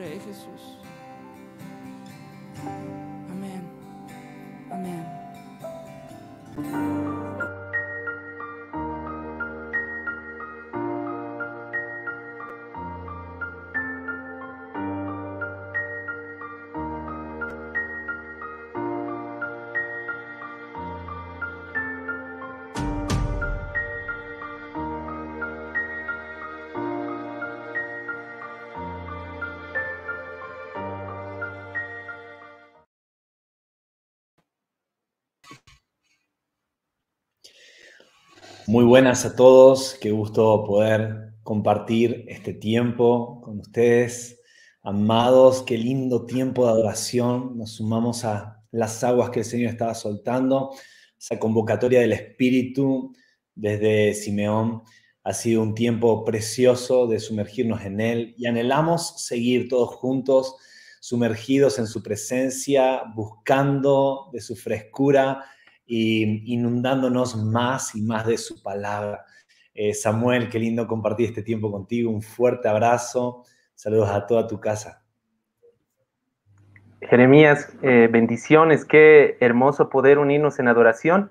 [0.00, 0.99] nombre de
[38.70, 44.40] Muy buenas a todos, qué gusto poder compartir este tiempo con ustedes.
[44.84, 47.58] Amados, qué lindo tiempo de adoración.
[47.58, 50.70] Nos sumamos a las aguas que el Señor estaba soltando,
[51.18, 53.12] esa convocatoria del Espíritu
[53.56, 54.82] desde Simeón.
[55.24, 60.54] Ha sido un tiempo precioso de sumergirnos en Él y anhelamos seguir todos juntos,
[61.00, 65.44] sumergidos en su presencia, buscando de su frescura
[65.90, 69.24] inundándonos más y más de su palabra.
[69.74, 72.10] Eh, Samuel, qué lindo compartir este tiempo contigo.
[72.10, 73.44] Un fuerte abrazo.
[73.74, 75.02] Saludos a toda tu casa.
[77.02, 78.84] Jeremías, eh, bendiciones.
[78.84, 81.30] Qué hermoso poder unirnos en adoración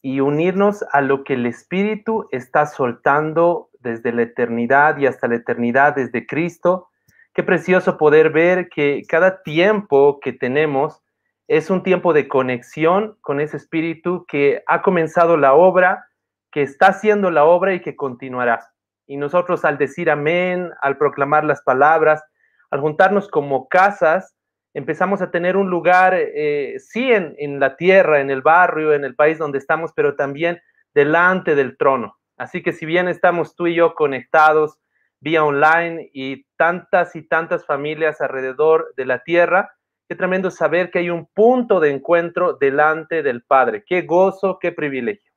[0.00, 5.36] y unirnos a lo que el Espíritu está soltando desde la eternidad y hasta la
[5.36, 6.88] eternidad desde Cristo.
[7.34, 11.02] Qué precioso poder ver que cada tiempo que tenemos
[11.50, 16.06] es un tiempo de conexión con ese espíritu que ha comenzado la obra,
[16.52, 18.70] que está haciendo la obra y que continuará.
[19.08, 22.22] Y nosotros al decir amén, al proclamar las palabras,
[22.70, 24.36] al juntarnos como casas,
[24.74, 29.04] empezamos a tener un lugar, eh, sí, en, en la tierra, en el barrio, en
[29.04, 30.60] el país donde estamos, pero también
[30.94, 32.16] delante del trono.
[32.36, 34.78] Así que si bien estamos tú y yo conectados
[35.18, 39.72] vía online y tantas y tantas familias alrededor de la tierra,
[40.10, 43.84] Qué tremendo saber que hay un punto de encuentro delante del Padre.
[43.86, 45.30] Qué gozo, qué privilegio.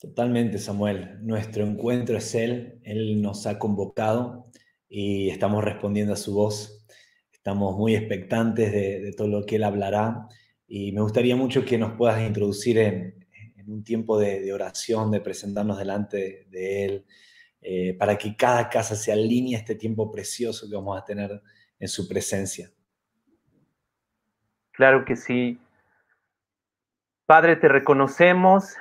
[0.00, 1.18] Totalmente, Samuel.
[1.20, 2.80] Nuestro encuentro es Él.
[2.84, 4.46] Él nos ha convocado
[4.88, 6.86] y estamos respondiendo a su voz.
[7.30, 10.26] Estamos muy expectantes de, todo lo que Él hablará
[10.66, 13.14] y me gustaría mucho que nos puedas introducir en,
[13.66, 17.04] un tiempo de, oración, de presentarnos delante de, Él,
[17.60, 21.42] eh, para que cada casa se alinee a este tiempo precioso que vamos a tener
[21.78, 22.70] en su presencia.
[24.72, 25.60] Claro que sí.
[27.26, 28.76] Padre, te reconocemos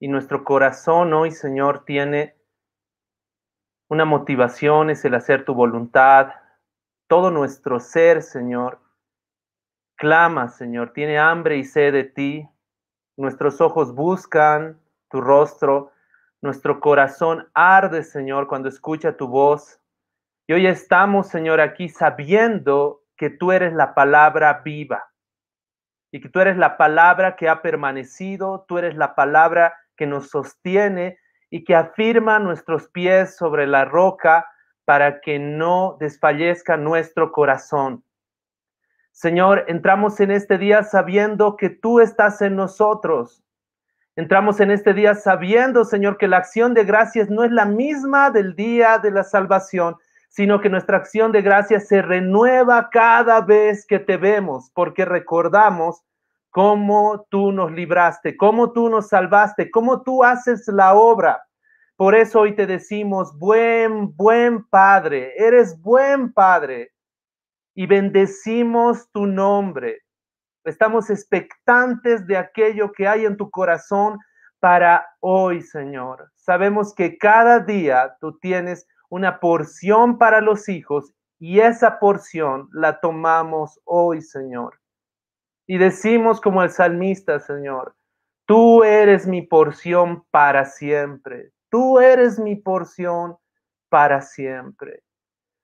[0.00, 2.36] y nuestro corazón hoy, Señor, tiene
[3.88, 6.32] una motivación, es el hacer tu voluntad.
[7.06, 8.80] Todo nuestro ser, Señor,
[9.96, 12.48] clama, Señor, tiene hambre y sed de ti.
[13.16, 14.80] Nuestros ojos buscan
[15.10, 15.92] tu rostro.
[16.42, 19.80] Nuestro corazón arde, Señor, cuando escucha tu voz.
[20.46, 25.10] Y hoy estamos, Señor, aquí sabiendo que tú eres la palabra viva
[26.12, 30.28] y que tú eres la palabra que ha permanecido, tú eres la palabra que nos
[30.28, 31.18] sostiene
[31.48, 34.46] y que afirma nuestros pies sobre la roca
[34.84, 38.04] para que no desfallezca nuestro corazón.
[39.12, 43.42] Señor, entramos en este día sabiendo que tú estás en nosotros.
[44.14, 48.30] Entramos en este día sabiendo, Señor, que la acción de gracias no es la misma
[48.30, 49.96] del día de la salvación,
[50.34, 56.02] sino que nuestra acción de gracia se renueva cada vez que te vemos, porque recordamos
[56.50, 61.40] cómo tú nos libraste, cómo tú nos salvaste, cómo tú haces la obra.
[61.94, 66.90] Por eso hoy te decimos, buen, buen Padre, eres buen Padre,
[67.72, 70.00] y bendecimos tu nombre.
[70.64, 74.18] Estamos expectantes de aquello que hay en tu corazón
[74.58, 76.28] para hoy, Señor.
[76.34, 78.84] Sabemos que cada día tú tienes
[79.14, 84.80] una porción para los hijos y esa porción la tomamos hoy, Señor.
[85.68, 87.94] Y decimos como el salmista, Señor,
[88.44, 91.52] tú eres mi porción para siempre.
[91.70, 93.36] Tú eres mi porción
[93.88, 95.04] para siempre.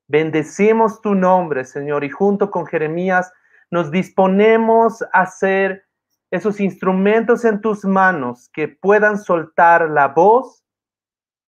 [0.06, 3.32] Bendecimos tu nombre, Señor, y junto con Jeremías
[3.68, 5.86] nos disponemos a ser
[6.30, 10.62] esos instrumentos en tus manos que puedan soltar la voz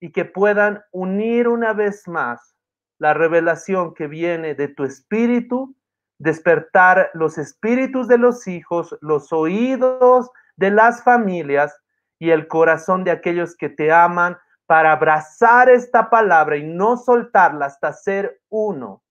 [0.03, 2.57] y que puedan unir una vez más
[2.99, 5.77] la revelación que viene de tu espíritu,
[6.19, 11.81] despertar los espíritus de los hijos, los oídos de las familias
[12.19, 17.67] y el corazón de aquellos que te aman para abrazar esta palabra y no soltarla
[17.67, 19.05] hasta ser uno.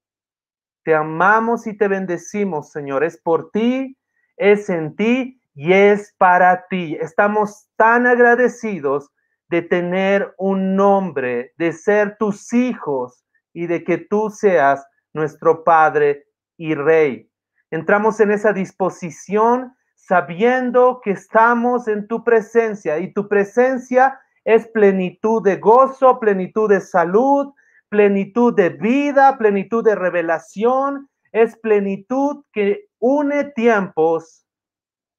[0.83, 3.05] Te amamos y te bendecimos, Señor.
[3.05, 3.97] Es por ti,
[4.35, 6.97] es en ti y es para ti.
[6.99, 9.09] Estamos tan agradecidos
[9.51, 16.23] de tener un nombre, de ser tus hijos y de que tú seas nuestro Padre
[16.57, 17.29] y Rey.
[17.69, 25.43] Entramos en esa disposición sabiendo que estamos en tu presencia y tu presencia es plenitud
[25.43, 27.53] de gozo, plenitud de salud,
[27.89, 34.45] plenitud de vida, plenitud de revelación, es plenitud que une tiempos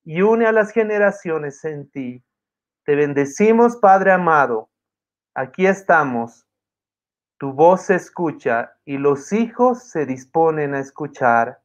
[0.05, 2.25] y une a las generaciones en ti.
[2.85, 4.71] Te bendecimos, Padre amado.
[5.35, 6.47] Aquí estamos.
[7.39, 11.61] Tu voz se escucha y los hijos se disponen a escuchar.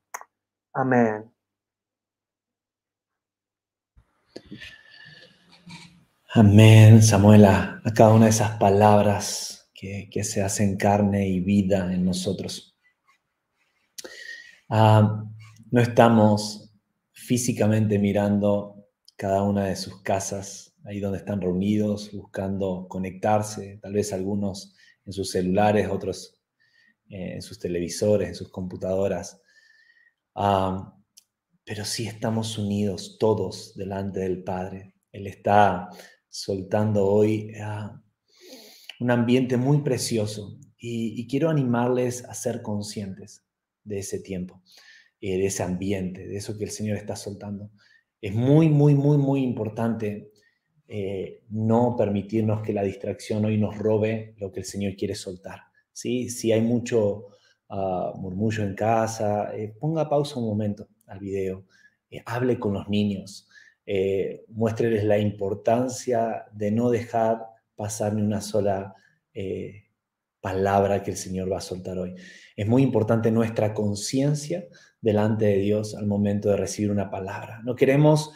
[0.73, 1.31] Amén.
[6.33, 12.05] Amén, Samuela, a cada una de esas palabras que, se hacen carne y vida en
[12.05, 12.77] nosotros.
[14.69, 15.23] Ah,
[15.71, 16.73] no estamos
[17.11, 24.13] físicamente mirando cada una de sus casas, ahí donde están reunidos, buscando conectarse, tal vez
[24.13, 24.73] algunos
[25.05, 26.41] en sus celulares, otros
[27.09, 29.41] eh, en sus televisores, en sus computadoras.
[30.33, 30.95] Ah,
[31.65, 34.93] pero sí estamos unidos todos delante del Padre.
[35.11, 35.89] Él está
[36.29, 38.01] soltando hoy ah,
[39.01, 43.43] un ambiente muy precioso y, quiero animarles a ser conscientes
[43.83, 44.63] de ese tiempo,
[45.19, 47.71] eh, de ese ambiente, de eso que el Señor está soltando.
[48.21, 50.31] Es muy, muy, muy, muy importante
[50.89, 55.63] eh, no permitirnos que la distracción hoy nos robe lo que el Señor quiere soltar.
[55.91, 56.29] ¿sí?
[56.29, 57.27] Si hay mucho
[57.67, 61.65] ah, murmullo en casa, eh, ponga pausa un momento al video,
[62.09, 63.49] eh, hable con los niños,
[64.49, 67.41] muéstreles la importancia de no dejar
[67.73, 68.93] pasar ni una sola
[70.41, 72.13] palabra que el Señor va a soltar hoy.
[72.57, 74.67] Es muy importante nuestra conciencia
[74.99, 77.61] delante de Dios al momento de recibir una palabra.
[77.63, 78.33] No queremos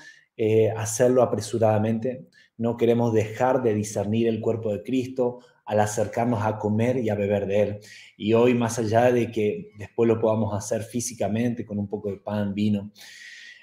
[0.77, 2.29] hacerlo apresuradamente,
[2.61, 7.15] no queremos dejar de discernir el cuerpo de Cristo al acercarnos a comer y a
[7.15, 7.79] beber de Él.
[8.15, 12.17] Y hoy, más allá de que después lo podamos hacer físicamente con un poco de
[12.17, 12.91] pan, vino,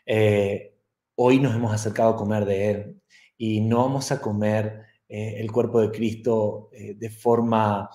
[0.04, 0.74] eh,
[1.14, 3.00] hoy nos hemos acercado a comer de Él
[3.36, 7.88] y no vamos a comer eh, el cuerpo de Cristo eh, de forma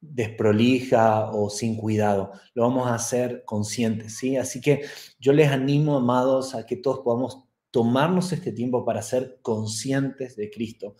[0.00, 2.30] desprolija o sin cuidado.
[2.54, 4.36] Lo vamos a hacer conscientes, ¿sí?
[4.36, 4.82] Así que
[5.18, 10.50] yo les animo, amados, a que todos podamos tomarnos este tiempo para ser conscientes de
[10.50, 10.94] Cristo,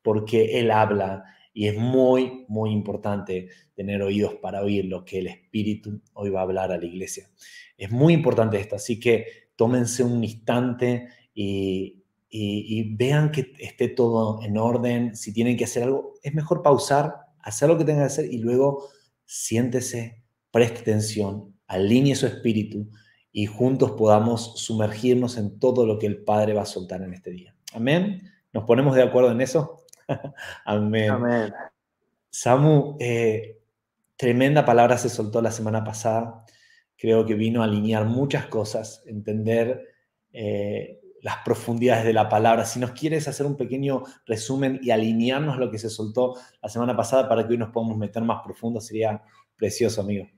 [0.00, 5.26] porque Él habla y es muy, muy importante tener oídos para oír lo que el
[5.26, 7.28] Espíritu hoy va a hablar a la iglesia.
[7.76, 9.26] Es muy importante esto, así que
[9.56, 11.98] tómense un instante y,
[12.96, 15.14] vean que esté todo en orden.
[15.14, 18.38] Si tienen que hacer algo, es mejor pausar, hacer lo que tengan que hacer y
[18.38, 18.88] luego
[19.26, 22.88] siéntese, preste atención, alinee su espíritu
[23.32, 27.30] y juntos podamos sumergirnos en todo lo que el Padre va a soltar en este
[27.30, 27.54] día.
[27.74, 28.30] Amén.
[28.52, 29.84] ¿Nos ponemos de acuerdo en eso?
[30.64, 31.10] Amén.
[31.10, 31.54] Amén.
[32.30, 33.58] Samu, eh,
[34.16, 36.44] tremenda palabra se soltó la semana pasada
[37.02, 39.88] creo que vino a alinear muchas cosas, entender
[40.32, 42.64] eh, las profundidades de la palabra.
[42.64, 46.96] Si nos quieres hacer un pequeño resumen y alinearnos lo que se soltó la semana
[46.96, 49.20] pasada para que hoy nos podamos meter más profundo, sería
[49.56, 50.28] precioso, amigo.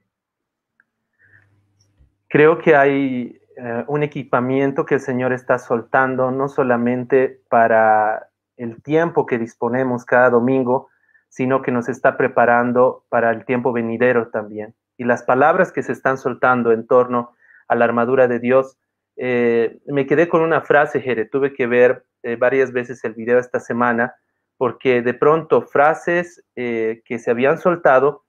[2.35, 8.83] Creo que hay eh, un equipamiento que el Señor está soltando, no solamente para el
[8.83, 10.89] tiempo que disponemos cada domingo,
[11.29, 15.93] sino que nos está preparando para el tiempo venidero también y las palabras que se
[15.93, 17.37] están soltando en torno
[17.69, 18.79] a la armadura de Dios.
[19.15, 23.39] Eh, me quedé con una frase, Jere, tuve que ver eh, varias veces el video
[23.39, 24.17] esta semana,
[24.57, 28.25] porque de pronto frases que se habían soltado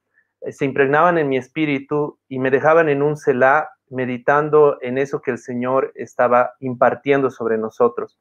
[0.51, 5.31] se impregnaban en mi espíritu y me dejaban en un celá meditando en eso que
[5.31, 8.17] el Señor estaba impartiendo sobre nosotros.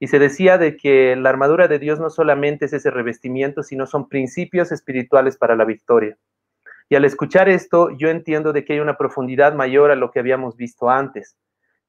[0.00, 3.86] Y se decía de que la armadura de Dios no solamente es ese revestimiento, sino
[3.86, 6.16] son principios espirituales para la victoria.
[6.88, 10.20] Y al escuchar esto, yo entiendo de que hay una profundidad mayor a lo que
[10.20, 11.36] habíamos visto antes,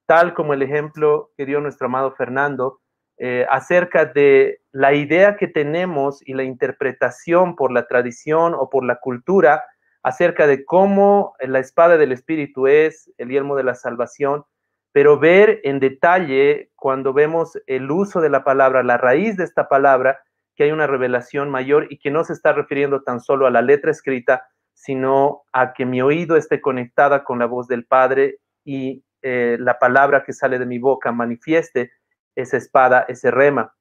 [0.05, 2.81] tal como el ejemplo que dio nuestro amado Fernando
[3.17, 8.85] eh, acerca de la idea que tenemos y la interpretación por la tradición o por
[8.85, 9.63] la cultura
[10.03, 14.45] acerca de cómo la espada del Espíritu es el yelmo de la salvación,
[14.91, 19.67] pero ver en detalle cuando vemos el uso de la palabra, la raíz de esta
[19.67, 20.19] palabra,
[20.55, 23.61] que hay una revelación mayor y que no se está refiriendo tan solo a la
[23.61, 29.03] letra escrita, sino a que mi oído esté conectada con la voz del Padre y
[29.21, 31.91] eh, la palabra que sale de mi boca manifieste
[32.35, 33.73] esa espada, ese rema.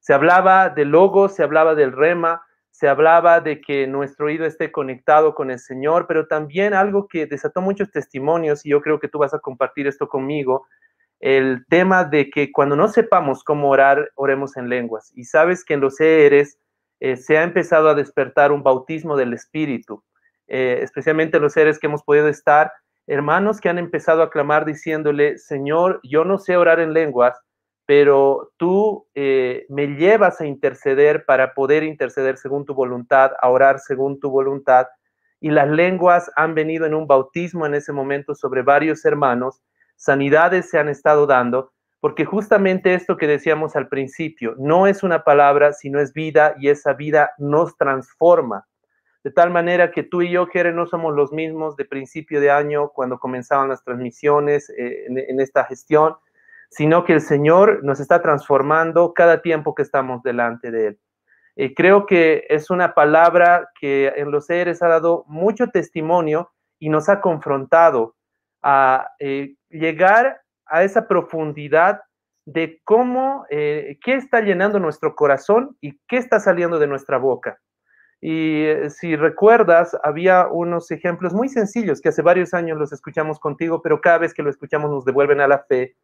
[0.00, 2.42] Se hablaba del logo, se hablaba del rema,
[2.74, 7.24] se hablaba de que nuestro oído esté conectado con el Señor, pero también algo que
[7.24, 10.66] desató muchos testimonios, y yo creo que tú vas a compartir esto conmigo,
[11.20, 15.12] el tema de que cuando no sepamos cómo orar, oremos en lenguas.
[15.14, 16.58] Y sabes que en los seres
[16.98, 20.02] eh, se ha empezado a despertar un bautismo del Espíritu,
[20.48, 22.72] eh, especialmente los seres que hemos podido estar,
[23.06, 27.38] hermanos que han empezado a clamar diciéndole, Señor, yo no sé orar en lenguas,
[27.86, 33.78] pero tú eh, me llevas a interceder para poder interceder según tu voluntad, a orar
[33.78, 34.86] según tu voluntad.
[35.40, 39.62] Y las lenguas han venido en un bautismo en ese momento sobre varios hermanos,
[39.96, 45.22] sanidades se han estado dando, porque justamente esto que decíamos al principio, no es una
[45.22, 48.66] palabra, sino es vida y esa vida nos transforma.
[49.22, 52.50] De tal manera que tú y yo, Jere, no somos los mismos de principio de
[52.50, 56.14] año cuando comenzaban las transmisiones eh, en esta gestión
[56.74, 60.98] sino que el Señor nos está transformando cada tiempo que estamos delante de Él.
[61.54, 66.50] Y creo que es una palabra que en los seres ha dado mucho testimonio
[66.80, 68.16] y nos ha confrontado
[68.60, 72.00] a eh, llegar a esa profundidad
[72.44, 77.60] de cómo, eh, qué está llenando nuestro corazón y qué está saliendo de nuestra boca.
[78.20, 83.38] Y eh, si recuerdas, había unos ejemplos muy sencillos que hace varios años los escuchamos
[83.38, 85.94] contigo, pero cada vez que lo escuchamos nos devuelven a la fe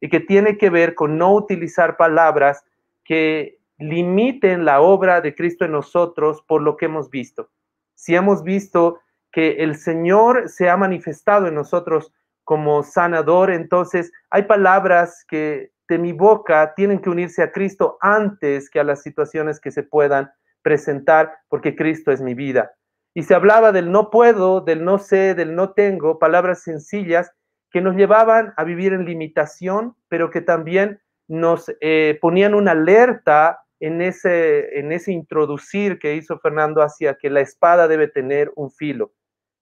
[0.00, 2.64] y que tiene que ver con no utilizar palabras
[3.04, 7.50] que limiten la obra de Cristo en nosotros por lo que hemos visto.
[7.94, 9.00] Si hemos visto
[9.32, 12.12] que el Señor se ha manifestado en nosotros
[12.44, 18.70] como sanador, entonces hay palabras que de mi boca tienen que unirse a Cristo antes
[18.70, 20.30] que a las situaciones que se puedan
[20.62, 22.72] presentar, porque Cristo es mi vida.
[23.14, 27.30] Y se hablaba del no puedo, del no sé, del no tengo, palabras sencillas
[27.70, 33.60] que nos llevaban a vivir en limitación, pero que también nos eh, ponían una alerta
[33.80, 38.70] en ese, en ese introducir que hizo Fernando hacia que la espada debe tener un
[38.70, 39.12] filo.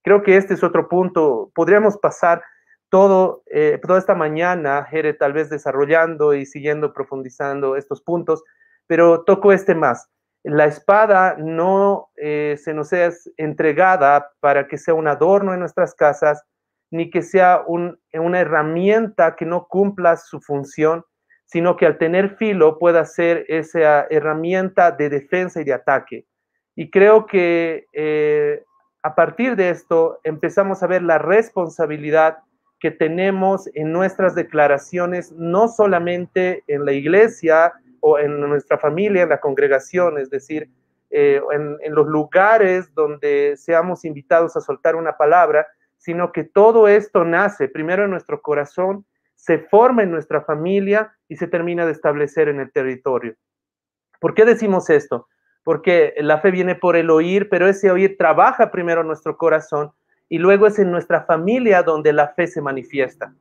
[0.03, 1.51] Creo que este es otro punto.
[1.55, 2.43] Podríamos pasar
[2.91, 8.45] todo, eh, toda esta mañana, Jere, tal vez desarrollando y siguiendo profundizando estos puntos,
[8.87, 10.09] pero toco este más.
[10.45, 15.95] La espada no eh, se nos es entregada para que sea un adorno en nuestras
[15.95, 16.45] casas,
[16.95, 21.05] ni que sea una herramienta que no cumpla su función,
[21.45, 26.25] sino que al tener filo pueda ser esa herramienta de defensa y de ataque.
[26.77, 28.63] Y creo que eh,
[29.03, 32.39] a partir de esto empezamos a ver la responsabilidad
[32.79, 39.31] que tenemos en nuestras declaraciones, no solamente en la iglesia o en nuestra familia, en
[39.31, 40.71] la congregación, es decir,
[41.11, 45.67] eh, en los lugares donde seamos invitados a soltar una palabra,
[46.05, 49.07] sino que todo esto nace primero en nuestro corazón,
[49.37, 53.37] se forma en nuestra familia y se termina de establecer en el territorio.
[54.21, 55.29] ¿Por qué decimos esto?
[55.63, 59.93] Porque la fe viene por el oír, pero ese oír trabaja primero en nuestro corazón
[60.29, 63.35] y luego es en nuestra familia donde la fe se manifiesta.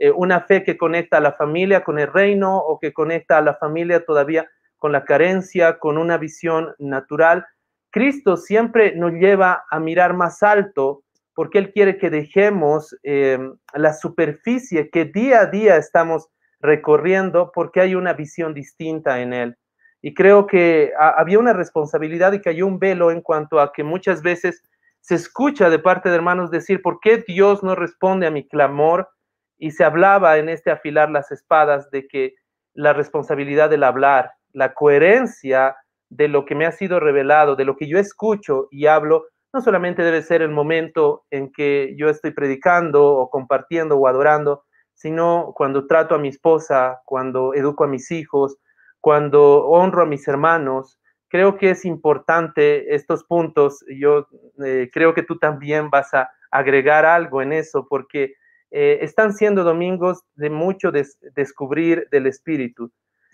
[0.00, 3.42] Eh, una fe que conecta a la familia con el reino o que conecta a
[3.42, 7.46] la familia todavía con la carencia, con una visión natural.
[7.90, 11.04] Cristo siempre nos lleva a mirar más alto
[11.40, 16.28] porque Él quiere que dejemos em, la superficie que día a día estamos
[16.60, 19.56] recorriendo porque hay una visión distinta en Él.
[20.02, 24.20] Y creo que había una responsabilidad y hay un velo en cuanto a que muchas
[24.20, 24.62] veces
[25.00, 29.08] se escucha de parte de hermanos decir, ¿por qué Dios no responde a mi clamor?
[29.56, 32.34] Y se hablaba en este afilar las espadas de que
[32.74, 35.74] la responsabilidad del hablar, la coherencia
[36.10, 39.60] de lo que me ha sido revelado, de lo que yo escucho y hablo, no
[39.60, 44.64] solamente debe ser el momento en que yo estoy predicando o compartiendo o adorando,
[44.94, 48.58] sino cuando trato a mi esposa, cuando educo a mis hijos,
[49.00, 51.00] cuando honro a mis hermanos.
[51.28, 53.84] Creo que es importante estos puntos.
[53.88, 54.26] Yo
[54.64, 58.34] eh, creo que tú también vas a agregar algo en eso, porque
[58.70, 60.92] eh, están siendo domingos de mucho
[61.34, 62.92] descubrir del Espíritu.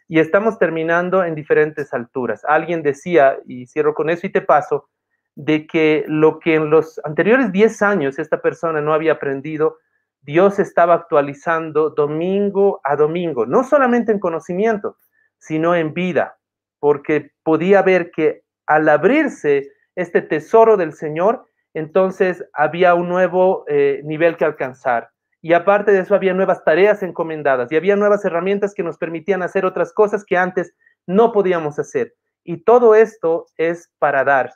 [0.09, 2.45] Y estamos terminando en diferentes alturas.
[2.45, 4.89] Alguien decía, y cierro con eso y te paso,
[5.37, 9.79] de que lo que en los anteriores 10 años esta persona no había aprendido,
[10.23, 14.97] Dios estaba actualizando domingo a domingo, no solamente en conocimiento,
[15.39, 16.39] sino en vida,
[16.81, 24.01] porque podía ver que al abrirse este tesoro del Señor, entonces había un nuevo eh,
[24.05, 25.11] nivel que alcanzar.
[25.43, 29.43] Y aparte de eso, había nuevas tareas encomendadas y había nuevas herramientas que nos permitían
[29.43, 30.75] hacer otras cosas que antes
[31.07, 32.15] no podíamos hacer.
[32.43, 34.55] Y todo esto es para dar,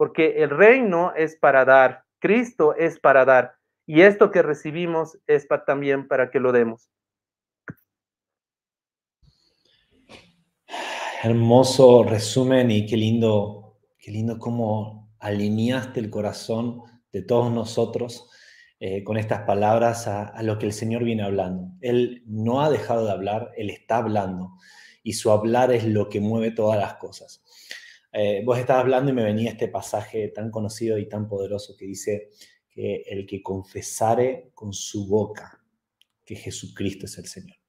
[0.00, 5.46] porque el reino es para dar, Cristo es para dar, y esto que recibimos es
[5.66, 6.90] también para que lo demos.
[11.22, 16.80] Hermoso resumen y qué lindo, qué lindo cómo alineaste el corazón
[17.12, 18.30] de todos nosotros
[18.78, 21.74] eh, con estas palabras a lo que el Señor viene hablando.
[21.82, 24.52] Él no ha dejado de hablar, Él está hablando
[25.02, 27.44] y su hablar es lo que mueve todas las cosas.
[28.12, 31.86] Eh, vos estabas hablando y me venía este pasaje tan conocido y tan poderoso que
[31.86, 32.30] dice
[32.68, 35.62] que el que confesare con su boca
[36.24, 37.60] que Jesucristo es el Señor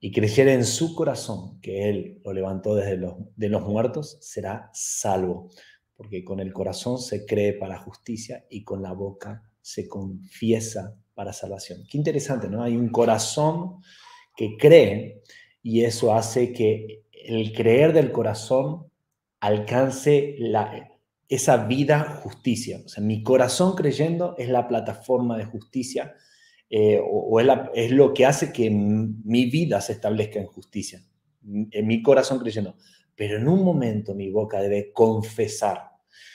[0.00, 4.70] y creyere en su corazón que Él lo levantó desde los, de los muertos, será
[4.72, 5.50] salvo,
[5.96, 11.32] porque con el corazón se cree para justicia y con la boca se confiesa para
[11.32, 11.84] salvación.
[11.90, 12.62] Qué interesante, ¿no?
[12.62, 13.78] Hay un corazón
[14.36, 15.22] que cree
[15.62, 18.86] y eso hace que el creer del corazón
[19.46, 20.88] alcance la,
[21.28, 22.80] esa vida justicia.
[22.84, 26.14] O sea, mi corazón creyendo es la plataforma de justicia
[26.68, 31.00] eh, o, es, lo que hace que mi vida se establezca en justicia.
[31.44, 32.76] En mi corazón creyendo.
[33.14, 35.90] Pero en un momento mi boca debe confesar.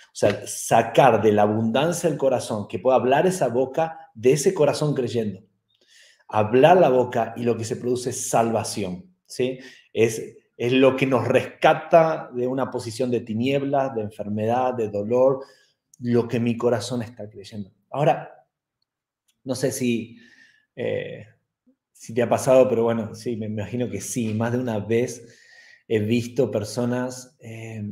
[0.07, 4.53] O sea, sacar de la abundancia del corazón, que pueda hablar esa boca de ese
[4.53, 5.41] corazón creyendo.
[6.27, 9.13] Hablar la boca y lo que se produce es salvación.
[9.25, 9.59] ¿sí?
[9.93, 10.21] Es,
[10.61, 15.43] es lo que nos rescata de una posición de tinieblas, de enfermedad, de dolor,
[15.97, 17.71] lo que mi corazón está creyendo.
[17.89, 18.45] Ahora,
[19.43, 20.19] no sé si,
[20.75, 21.25] eh,
[21.91, 25.35] si te ha pasado, pero bueno, sí, me imagino que sí, más de una vez
[25.87, 27.83] he visto personas eh,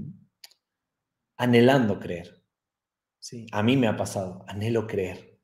[1.38, 2.40] anhelando creer.
[3.18, 3.48] ¿sí?
[3.52, 5.40] A mí me ha pasado, anhelo creer,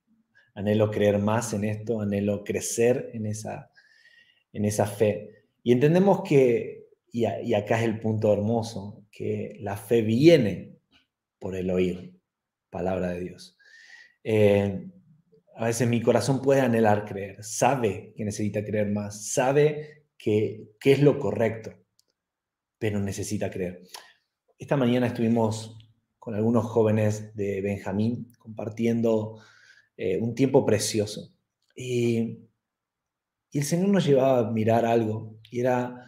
[0.53, 3.72] anhelo creer más en esto, anhelo crecer en esa,
[4.53, 5.48] en esa fe.
[5.63, 6.75] Y entendemos que,
[7.15, 10.75] y, acá es el punto hermoso, que la fe viene
[11.39, 12.19] por el oír
[12.69, 13.57] palabra de Dios.
[14.22, 14.89] Eh,
[15.55, 21.01] a veces mi corazón puede anhelar creer, sabe que necesita creer más, sabe que, es
[21.01, 21.72] lo correcto,
[22.77, 23.84] pero necesita creer.
[24.57, 25.77] Esta mañana estuvimos
[26.19, 29.41] con algunos jóvenes de Benjamín compartiendo
[29.95, 31.34] eh, un tiempo precioso.
[31.77, 32.39] Y,
[33.51, 36.01] y, el Señor nos llevaba a mirar algo y era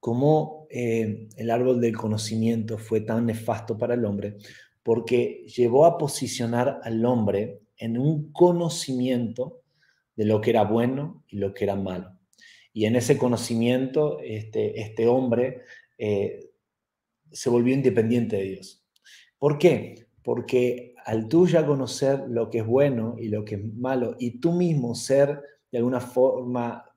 [0.00, 4.38] cómo eh, el árbol del conocimiento fue tan nefasto para el hombre,
[4.82, 9.62] porque llevó a posicionar al hombre en un conocimiento
[10.16, 12.18] de lo que era bueno y lo que era malo.
[12.72, 15.62] Y en ese conocimiento, este, este hombre
[15.98, 16.50] eh,
[17.30, 18.84] se volvió independiente de Dios.
[19.38, 20.06] ¿Por qué?
[20.22, 24.40] Porque al tú ya conocer lo que es bueno y lo que es malo, y
[24.40, 26.89] tú mismo ser de alguna forma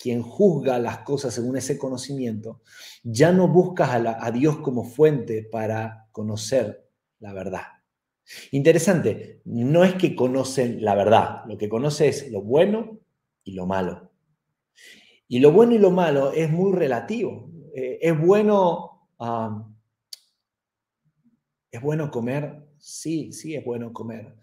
[0.00, 2.62] quien juzga las cosas según ese conocimiento,
[3.02, 7.64] ya no buscas a, Dios como fuente para conocer la verdad.
[8.50, 12.98] Interesante, no es que conocen la verdad, lo que conoce es lo bueno
[13.44, 14.10] y lo malo.
[15.28, 17.50] Y lo bueno y lo malo es muy relativo.
[17.74, 19.06] Eh, es bueno,
[21.70, 24.34] es bueno comer, sí, sí es bueno comer,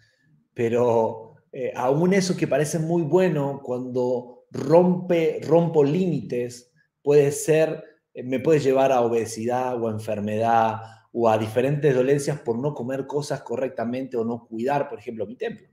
[0.53, 7.83] pero eh, aún eso que parece muy bueno cuando rompe, rompo límites, puede ser,
[8.13, 10.81] eh, me puede llevar a obesidad o a enfermedad
[11.11, 15.35] o a diferentes dolencias por no comer cosas correctamente o no cuidar, por ejemplo, mi
[15.35, 15.67] templo.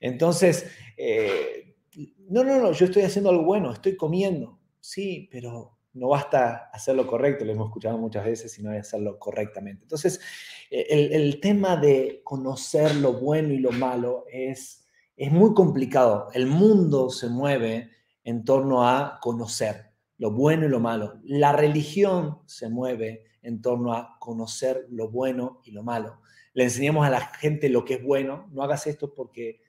[0.00, 1.76] Entonces, eh,
[2.28, 7.06] no, no, no, yo estoy haciendo algo bueno, estoy comiendo, sí, pero no basta hacerlo
[7.06, 9.82] correcto, lo hemos escuchado muchas veces, sino hacerlo correctamente.
[9.82, 10.20] Entonces,
[10.70, 14.81] eh, el, el tema de conocer lo bueno y lo malo es
[15.16, 16.28] es muy complicado.
[16.32, 17.90] El mundo se mueve
[18.24, 21.18] en torno a conocer lo bueno y lo malo.
[21.24, 26.20] La religión se mueve en torno a conocer lo bueno y lo malo.
[26.54, 29.60] Le enseñamos a la gente lo que es bueno, no hagas esto porque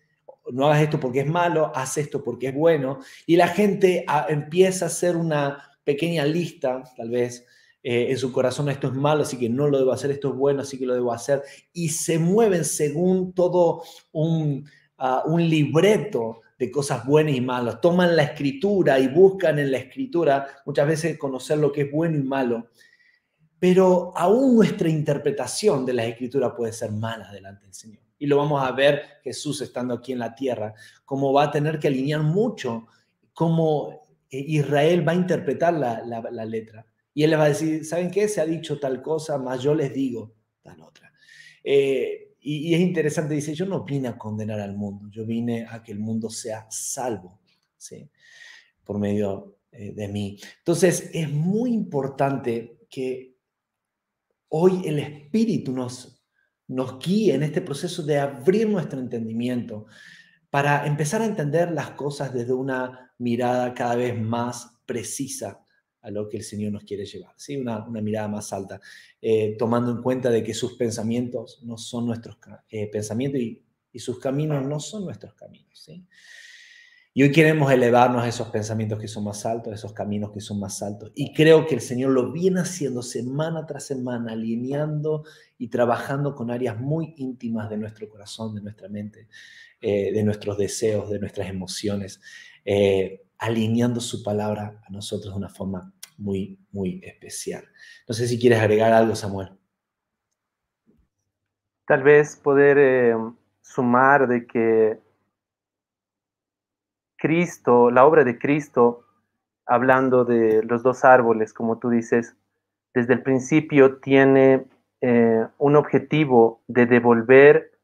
[0.52, 3.00] no hagas esto porque es malo, haz esto porque es bueno.
[3.26, 7.46] Y la gente ah, empieza a hacer una pequeña lista, tal vez,
[7.82, 10.36] eh, en su corazón esto es malo, así que no lo debo hacer, esto es
[10.36, 11.44] bueno, así que lo debo hacer.
[11.72, 14.70] Y se mueven según todo un,
[15.26, 17.82] un libreto de cosas buenas y malas.
[17.82, 22.18] Toman la escritura y buscan en la escritura muchas veces conocer lo que es bueno
[22.18, 22.70] y malo.
[23.60, 28.04] Pero aún nuestra interpretación de la escritura puede ser mala delante del Señor.
[28.18, 31.80] Y lo vamos a ver Jesús estando aquí en la tierra, cómo va a tener
[31.80, 32.88] que alinear mucho
[33.34, 36.86] cómo Israel va a interpretar la, letra.
[37.14, 38.28] Y él le va a decir, ¿saben qué?
[38.28, 41.12] Se ha dicho tal cosa, más yo les digo tal otra.
[41.64, 45.82] Eh, y, es interesante, dice, yo no vine a condenar al mundo, yo vine a
[45.82, 47.40] que el mundo sea salvo,
[47.78, 48.10] ¿sí?
[48.84, 50.38] Por medio eh, de mí.
[50.60, 53.38] Entonces, es muy importante que
[54.50, 56.24] hoy el Espíritu nos,
[56.68, 59.86] nos guíe en este proceso de abrir nuestro entendimiento
[60.50, 65.64] para empezar a entender las cosas desde una mirada cada vez más precisa
[66.04, 67.58] a lo que el Señor nos quiere llevar, ¿sí?
[67.58, 68.80] una, mirada más alta,
[69.20, 72.38] eh, tomando en cuenta de que sus pensamientos no son nuestros
[72.70, 73.64] eh, pensamientos y
[73.94, 75.80] y sus caminos no son nuestros caminos.
[75.80, 76.04] ¿sí?
[77.14, 80.42] Y hoy queremos elevarnos a esos pensamientos que son más altos, a esos caminos que
[80.42, 81.12] son más altos.
[81.14, 85.24] Y creo que el Señor lo viene haciendo semana tras semana, alineando
[85.60, 89.28] y trabajando con áreas muy íntimas de nuestro corazón, de nuestra mente,
[89.80, 92.20] eh, de nuestros deseos, de nuestras emociones,
[93.44, 97.66] alineando su palabra a nosotros de una forma muy, muy especial.
[98.08, 99.50] No sé si quieres agregar algo, Samuel.
[101.86, 103.16] Tal vez poder eh,
[103.62, 104.98] sumar de que
[107.18, 109.06] Cristo, la obra de Cristo,
[109.66, 112.38] hablando de los dos árboles, como tú dices,
[112.94, 114.66] desde el principio tiene
[115.02, 117.78] eh, un objetivo de devolver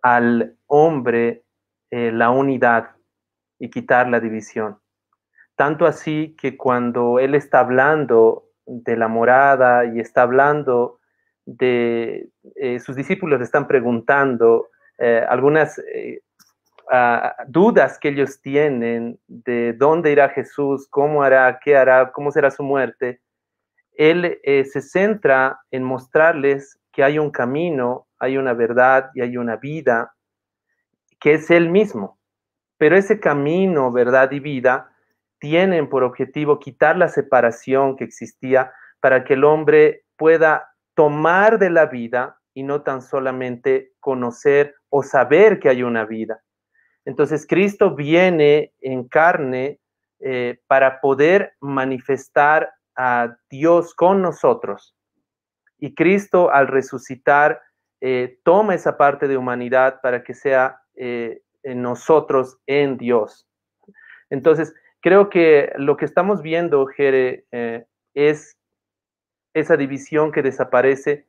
[0.00, 1.44] al hombre
[1.90, 2.96] eh, la unidad
[3.58, 4.78] y quitar la división.
[5.56, 11.00] Tanto así que cuando Él está hablando de la morada y está hablando
[11.46, 14.68] de eh, sus discípulos están preguntando
[15.28, 15.82] algunas
[17.48, 22.62] dudas que ellos tienen de dónde irá Jesús, cómo hará, qué hará, cómo será su
[22.62, 23.20] muerte,
[23.94, 29.36] él eh, se centra en mostrarles que hay un camino, hay una verdad y hay
[29.36, 30.14] una vida
[31.20, 32.18] que es él mismo.
[32.76, 34.90] Pero ese camino, verdad y vida
[35.38, 41.70] tienen por objetivo quitar la separación que existía para que el hombre pueda tomar de
[41.70, 46.42] la vida y no tan solamente conocer o saber que hay una vida.
[47.04, 49.80] Entonces Cristo viene en carne
[50.20, 54.96] eh, para poder manifestar a Dios con nosotros.
[55.78, 57.60] Y Cristo al resucitar
[58.00, 63.48] eh, toma esa parte de humanidad para que sea eh, en nosotros en Dios.
[64.30, 67.44] Entonces, creo que lo que estamos viendo, Jere,
[68.14, 68.56] es
[69.52, 71.26] esa división que desaparece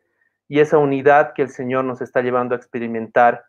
[0.48, 3.44] y esa unidad que el Señor nos está llevando a experimentar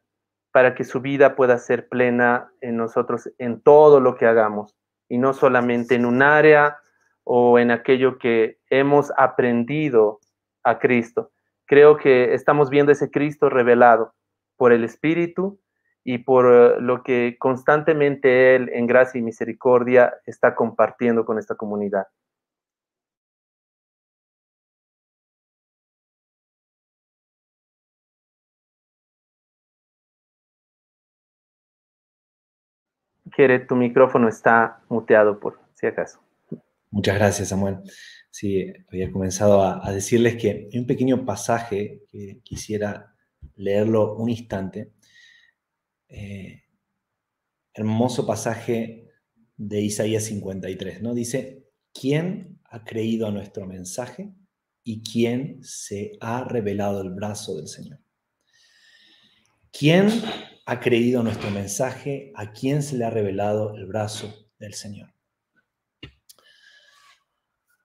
[0.51, 4.75] para que su vida pueda ser plena en nosotros en todo lo que hagamos
[5.09, 6.79] y no solamente en un área
[7.23, 10.19] o en aquello que hemos aprendido
[10.65, 11.31] a Cristo.
[11.67, 14.13] Creo que estamos viendo ese Cristo revelado
[14.57, 15.61] por el Espíritu
[16.07, 21.57] y por eh, lo que constantemente Él en gracia y misericordia está compartiendo con esta
[21.57, 22.07] comunidad.
[33.33, 36.21] Quiere, tu micrófono está muteado por si acaso.
[36.93, 37.79] Muchas gracias, Samuel.
[38.31, 43.13] Sí, había comenzado a, decirles que hay un pequeño pasaje que quisiera
[43.57, 44.93] leerlo un instante.
[46.09, 46.63] Eh,
[47.75, 49.09] hermoso pasaje
[49.57, 51.15] de Isaías 53, ¿no?
[51.15, 54.33] Dice, ¿quién ha creído a nuestro mensaje
[54.83, 58.01] y quién se ha revelado el brazo del Señor?
[59.73, 60.09] ¿Quién
[60.69, 65.15] ha creído nuestro mensaje, a quién se le ha revelado el brazo del Señor.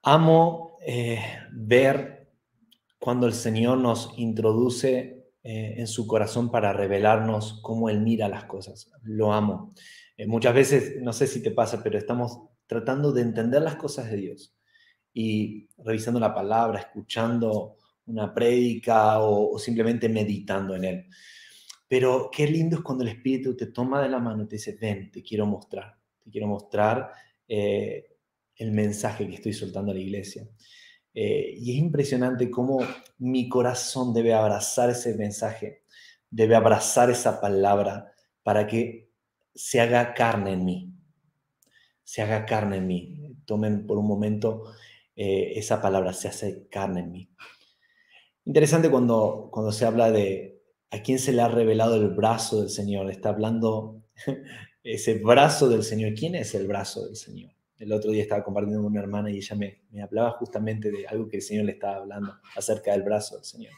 [0.02, 2.28] Amo eh, ver
[2.98, 8.44] cuando el Señor nos introduce eh, en su corazón para revelarnos cómo Él mira las
[8.44, 8.90] cosas.
[9.02, 9.74] Lo amo.
[10.16, 14.10] Eh, muchas veces, no sé si te pasa, pero estamos tratando de entender las cosas
[14.10, 14.56] de Dios
[15.12, 17.76] y revisando la palabra, escuchando
[18.06, 21.06] una prédica o simplemente meditando en Él.
[21.92, 24.78] Pero qué lindo es cuando el Espíritu te toma de la mano y te dice,
[24.80, 27.12] ven, te quiero mostrar, te quiero mostrar
[27.46, 28.16] eh,
[28.56, 30.48] el mensaje que estoy soltando a la iglesia.
[31.14, 32.80] Eh, y es impresionante cómo
[33.18, 35.84] mi corazón debe abrazar ese mensaje,
[36.30, 39.10] debe abrazar esa palabra para que
[39.54, 40.92] se haga carne en mí,
[42.02, 43.18] se haga carne en mí.
[43.44, 44.72] Tomen por un momento
[45.16, 47.30] eh, esa palabra, se hace carne en mí.
[48.44, 50.52] Interesante cuando, cuando se habla de,
[50.92, 53.10] ¿A quién se le ha revelado el brazo del Señor?
[53.10, 54.02] Está hablando
[54.84, 56.12] ese brazo del Señor.
[56.12, 57.51] ¿Quién es el brazo del Señor?
[57.82, 61.28] El otro día estaba compartiendo con una hermana y ella me, hablaba justamente de algo
[61.28, 63.72] que el Señor le estaba hablando acerca del brazo del Señor.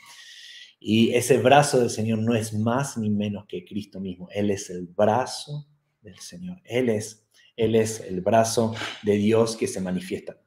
[0.78, 4.28] Y ese brazo del Señor no es más ni menos que Cristo mismo.
[4.30, 5.66] Él es el brazo
[6.02, 6.60] del Señor.
[6.64, 10.38] Él es, él es el brazo de Dios que se manifiesta.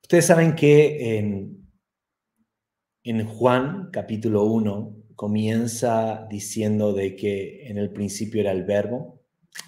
[0.00, 1.70] ustedes saben que en,
[3.02, 9.23] en Juan capítulo 1 comienza diciendo de que en el principio era el verbo,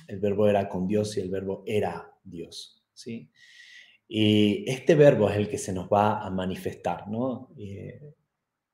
[0.08, 3.30] el verbo era con Dios y el verbo era Dios, ¿sí?
[4.08, 7.50] Y este verbo es el que se nos va a manifestar, ¿no?
[7.58, 8.14] Eh,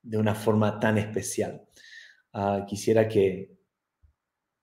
[0.01, 1.65] de una forma tan especial.
[2.33, 3.51] Ah, quisiera que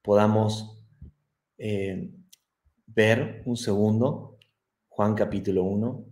[0.02, 0.84] podamos
[1.58, 2.10] eh,
[2.86, 4.38] ver un segundo
[4.88, 6.04] Juan capítulo 1,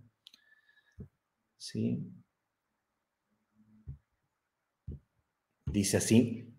[1.57, 2.13] ¿sí?
[5.67, 6.55] Dice así,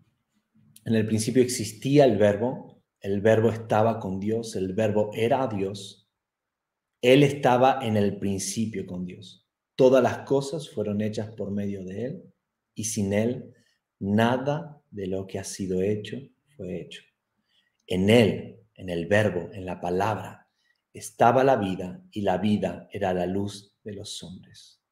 [0.84, 2.69] en el principio existía el verbo,
[3.00, 6.08] el verbo estaba con Dios, el verbo era Dios,
[7.00, 9.46] Él estaba en el principio con Dios.
[9.74, 12.34] Todas las cosas fueron hechas por medio de Él
[12.74, 13.54] y sin Él
[13.98, 16.18] nada de lo que ha sido hecho
[16.56, 17.02] fue hecho.
[17.86, 20.48] En Él, en el verbo, en la palabra,
[20.92, 24.82] estaba la vida y la vida era la luz de los hombres.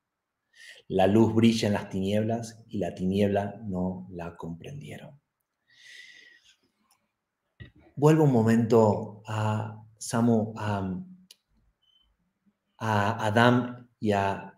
[0.87, 5.21] La luz brilla en las tinieblas y la tiniebla no la comprendieron.
[7.98, 11.04] Vuelvo un momento a Samu, a,
[12.78, 14.54] a Adán y a,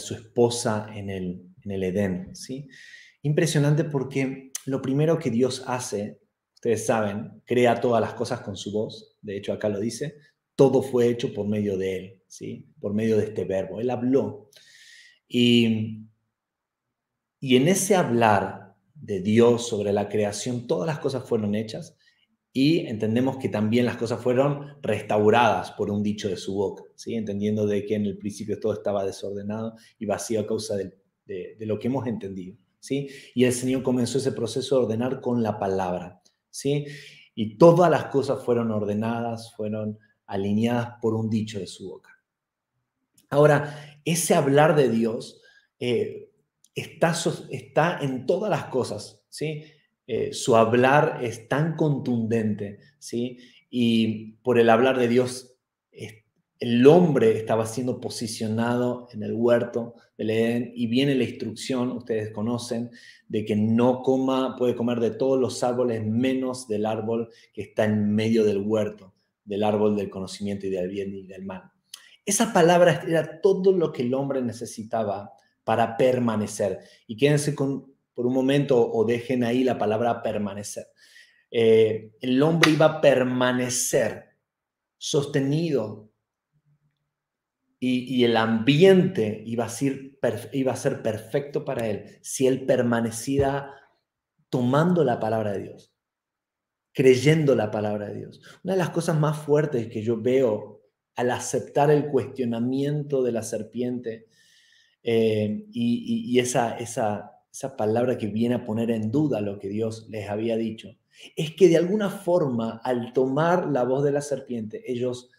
[0.00, 2.34] su esposa en el, en el Edén.
[2.34, 2.66] ¿sí?
[3.22, 6.18] Impresionante porque lo primero que Dios hace,
[6.54, 9.16] ustedes saben, crea todas las cosas con su voz.
[9.22, 10.16] De hecho, acá lo dice,
[10.56, 12.66] todo fue hecho por medio de Él, ¿sí?
[12.80, 13.80] por medio de este verbo.
[13.80, 14.50] Él habló.
[15.28, 16.08] Y,
[17.38, 21.96] y en ese hablar de Dios sobre la creación, todas las cosas fueron hechas
[22.56, 27.14] y entendemos que también las cosas fueron restauradas por un dicho de su boca, ¿sí?
[27.14, 31.78] entendiendo de que en el principio todo estaba desordenado y vacío a causa de, lo
[31.78, 32.56] que hemos entendido.
[32.80, 33.10] ¿sí?
[33.34, 36.22] Y el Señor comenzó ese proceso de ordenar con la palabra.
[36.48, 36.86] ¿sí?
[37.34, 42.18] Y todas las cosas fueron ordenadas, fueron alineadas por un dicho de su boca.
[43.28, 45.42] Ahora, ese hablar de Dios
[45.78, 46.30] eh,
[46.74, 47.14] está,
[47.50, 49.62] está en todas las cosas, ¿sí?
[50.06, 53.38] Eh, su hablar es tan contundente, ¿sí?
[53.70, 55.52] Y por el hablar de Dios,
[56.58, 62.32] el hombre estaba siendo posicionado en el huerto del Edén y viene la instrucción, ustedes
[62.32, 62.90] conocen,
[63.28, 67.84] de que no coma, puede comer de todos los árboles menos del árbol que está
[67.84, 69.12] en medio del huerto
[69.46, 71.70] del árbol del conocimiento y del bien y del mal.
[72.24, 75.32] Esa palabra era todo lo que el hombre necesitaba
[75.64, 76.80] para permanecer.
[77.06, 80.88] Y quédense con, por un momento o dejen ahí la palabra permanecer.
[81.52, 84.30] Eh, el hombre iba a permanecer
[84.96, 86.10] sostenido
[87.78, 90.18] y, el ambiente iba a, ser,
[90.52, 93.70] iba a ser perfecto para él si él permanecía
[94.48, 95.96] tomando la palabra de Dios
[96.96, 98.40] creyendo la palabra de Dios.
[98.64, 100.80] Una de las cosas más fuertes que yo veo
[101.14, 104.28] al aceptar el cuestionamiento de la serpiente
[105.02, 110.06] eh, y, esa, esa, esa palabra que viene a poner en duda lo que Dios
[110.10, 110.94] les había dicho,
[111.34, 115.30] es que de alguna forma al tomar la voz de la serpiente, ellos,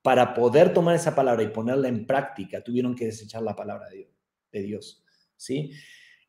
[0.00, 4.62] para poder tomar esa palabra y ponerla en práctica, tuvieron que desechar la palabra de
[4.62, 5.04] Dios.
[5.36, 5.72] ¿sí?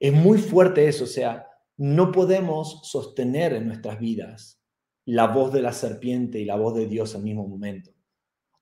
[0.02, 1.48] Es muy fuerte eso, o sea,
[1.78, 4.62] no podemos sostener en nuestras vidas
[5.06, 7.92] la voz de la serpiente y la voz de Dios al mismo momento.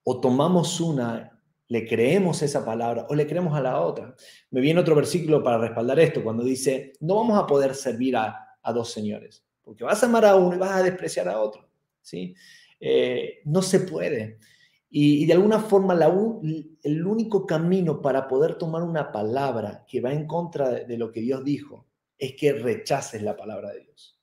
[0.04, 1.33] O tomamos una,
[1.74, 4.16] le creemos esa palabra o le creemos a la otra.
[4.52, 8.60] Me viene otro versículo para respaldar esto, cuando dice, no vamos a poder servir a,
[8.76, 11.68] dos señores, porque vas a amar a uno y vas a despreciar a otro.
[12.00, 12.36] ¿sí?
[12.80, 14.38] Eh, no se puede.
[14.88, 15.96] Y, de alguna forma
[16.84, 21.22] el único camino para poder tomar una palabra que va en contra de lo que
[21.22, 21.88] Dios dijo
[22.20, 24.22] es que rechaces la palabra de Dios.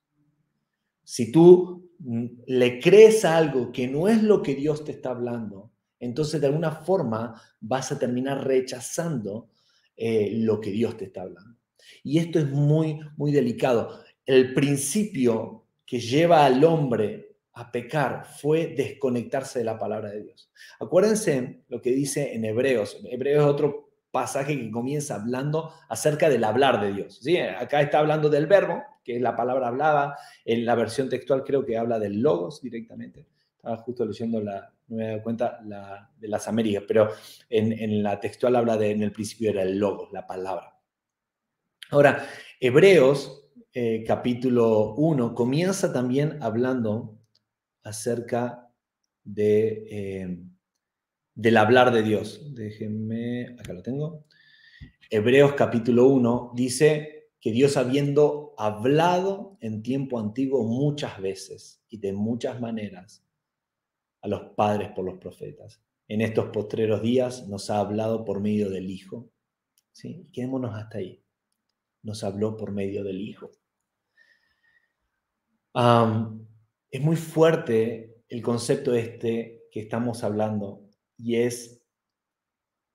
[1.03, 5.11] Si tú mm, le crees a algo que no es lo que Dios te está
[5.11, 5.70] hablando,
[6.01, 9.51] entonces de alguna forma vas a terminar rechazando
[9.97, 11.59] eh, lo que Dios te está hablando.
[12.03, 14.03] Y esto es muy, muy delicado.
[14.25, 20.51] El principio que lleva al hombre a pecar fue desconectarse de la palabra de Dios.
[20.79, 22.99] Acuérdense lo que dice en Hebreos.
[23.05, 27.19] Hebreos es otro pasaje que comienza hablando acerca del hablar de Dios.
[27.21, 27.39] ¿sí?
[27.39, 30.17] Acá está hablando del verbo, que es la palabra hablada.
[30.45, 33.27] En la versión textual creo que habla del logos directamente.
[33.61, 37.11] Estaba justo leyendo la, no me he dado cuenta, la, de las Américas, pero
[37.51, 40.81] en, la textual habla de, en el principio era el logos, la palabra.
[41.91, 42.27] Ahora,
[42.59, 47.19] Hebreos eh, capítulo 1 comienza también hablando
[47.83, 48.73] acerca
[49.25, 49.87] de...
[49.91, 50.39] Eh,
[51.35, 52.55] del hablar de Dios.
[52.55, 54.25] Déjenme, acá lo tengo.
[55.11, 62.13] Hebreos capítulo 1 dice que Dios habiendo hablado en tiempo antiguo muchas veces y de
[62.13, 63.25] muchas maneras
[64.23, 68.69] a los padres por los profetas, en estos postreros días nos ha hablado por medio
[68.69, 69.31] del Hijo.
[69.93, 70.29] ¿Sí?
[70.33, 71.23] Quedémonos hasta ahí.
[72.03, 73.53] Nos habló por medio del Hijo.
[76.91, 81.81] es muy fuerte el concepto este que estamos hablando y es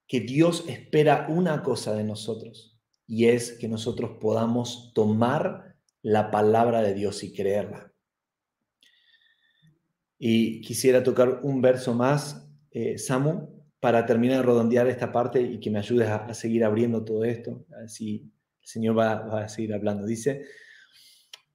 [0.08, 6.82] que Dios espera una cosa de nosotros y es que nosotros podamos tomar la palabra
[6.82, 7.95] de Dios y creerla.
[10.18, 15.60] Y quisiera tocar un verso más, eh, Samu, para terminar de redondear esta parte y
[15.60, 19.50] que me ayudes a, seguir abriendo todo esto, a ver si El Señor va, a
[19.50, 20.06] seguir hablando.
[20.06, 20.46] Dice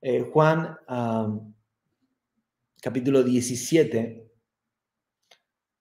[0.01, 0.77] eh, Juan
[2.81, 4.31] capítulo 17,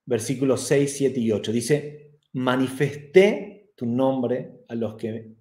[0.05, 1.51] versículos 6, 7 y 8.
[1.51, 5.35] Dice, manifesté tu nombre a los que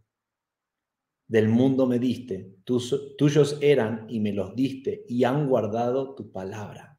[1.27, 6.98] del mundo me diste, tuyos eran y me los diste y han guardado tu palabra.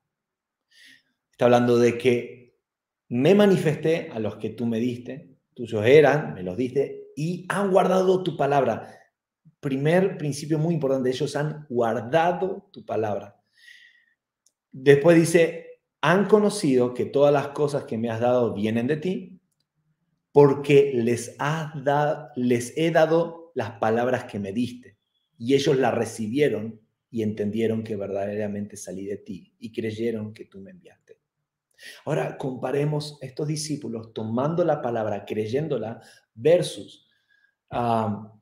[1.39, 2.59] Está hablando de que
[3.07, 7.71] me manifesté a los que tú me diste, tuyos eran, me los diste y han
[7.71, 8.93] guardado tu palabra.
[9.61, 13.41] Primer principio muy importante, ellos han guardado tu palabra.
[14.69, 19.39] Después dice, han conocido que todas las cosas que me has dado vienen de ti,
[20.33, 24.97] porque les, has dado, les he dado las palabras que me diste,
[25.37, 30.59] y ellos las recibieron y entendieron que verdaderamente salí de ti y creyeron que tú
[30.59, 31.18] me enviaste.
[32.05, 36.01] Ahora comparemos estos discípulos tomando la palabra, creyéndola,
[36.33, 37.07] versus
[37.69, 38.33] a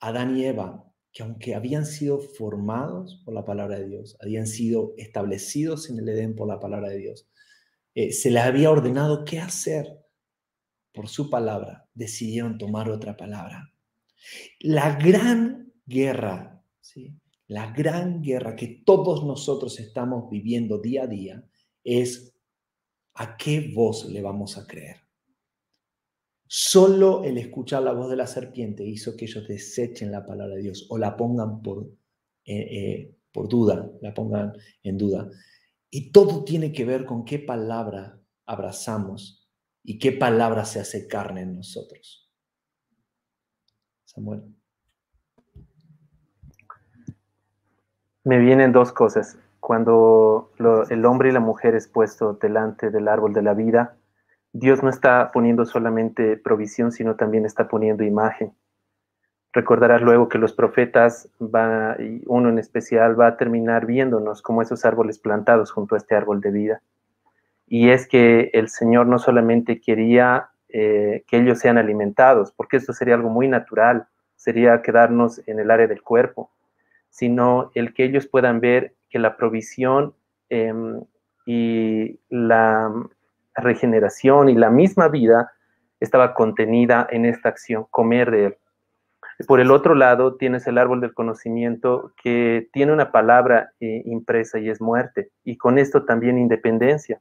[0.00, 4.94] Adán y Eva, que aunque habían sido formados por la palabra de Dios, habían sido
[4.96, 7.28] establecidos en el Edén por la palabra de Dios,
[7.94, 10.00] eh, se les había ordenado qué hacer
[10.92, 13.72] por su palabra, decidieron tomar otra palabra.
[14.60, 17.16] La gran guerra, ¿sí?
[17.48, 21.44] la gran guerra que todos nosotros estamos viviendo día a día
[21.82, 22.32] es
[23.14, 24.96] a qué voz le vamos a creer.
[26.46, 30.62] Solo el escuchar la voz de la serpiente hizo que ellos desechen la palabra de
[30.62, 31.84] Dios o la pongan por,
[32.44, 35.30] eh, eh, por duda, la pongan en duda.
[35.90, 39.48] Y todo tiene que ver con qué palabra abrazamos
[39.84, 42.28] y qué palabra se hace carne en nosotros.
[44.04, 44.42] Samuel.
[48.24, 49.38] Me vienen dos cosas.
[49.60, 50.50] Cuando
[50.88, 53.96] el hombre y la mujer es puesto delante del árbol de la vida,
[54.52, 58.52] Dios no está poniendo solamente provisión, sino también está poniendo imagen.
[59.52, 64.62] Recordarás luego que los profetas, va, y uno en especial, va a terminar viéndonos como
[64.62, 66.82] esos árboles plantados junto a este árbol de vida.
[67.66, 72.92] Y es que el Señor no solamente quería eh, que ellos sean alimentados, porque esto
[72.92, 76.50] sería algo muy natural, sería quedarnos en el área del cuerpo,
[77.08, 80.14] sino el que ellos puedan ver que la provisión
[80.48, 81.02] em,
[81.46, 82.92] y la,
[83.56, 85.52] regeneración y la misma vida
[85.98, 88.56] estaba contenida en esta acción, comer de él.
[89.46, 94.58] Por el otro lado, tienes el árbol del conocimiento que tiene una palabra eh, impresa
[94.58, 97.20] y es muerte, y con esto también independencia.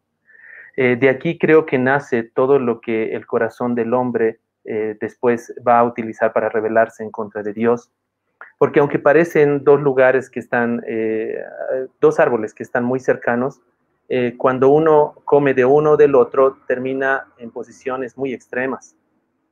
[0.75, 5.53] Eh, de aquí creo que nace todo lo que el corazón del hombre eh, después
[5.67, 7.91] va a utilizar para rebelarse en contra de Dios.
[8.59, 10.83] Porque aunque parecen dos lugares que están,
[11.99, 13.61] dos árboles que están muy cercanos,
[14.11, 18.95] eh, cuando uno come de uno o del otro, termina en posiciones muy extremas.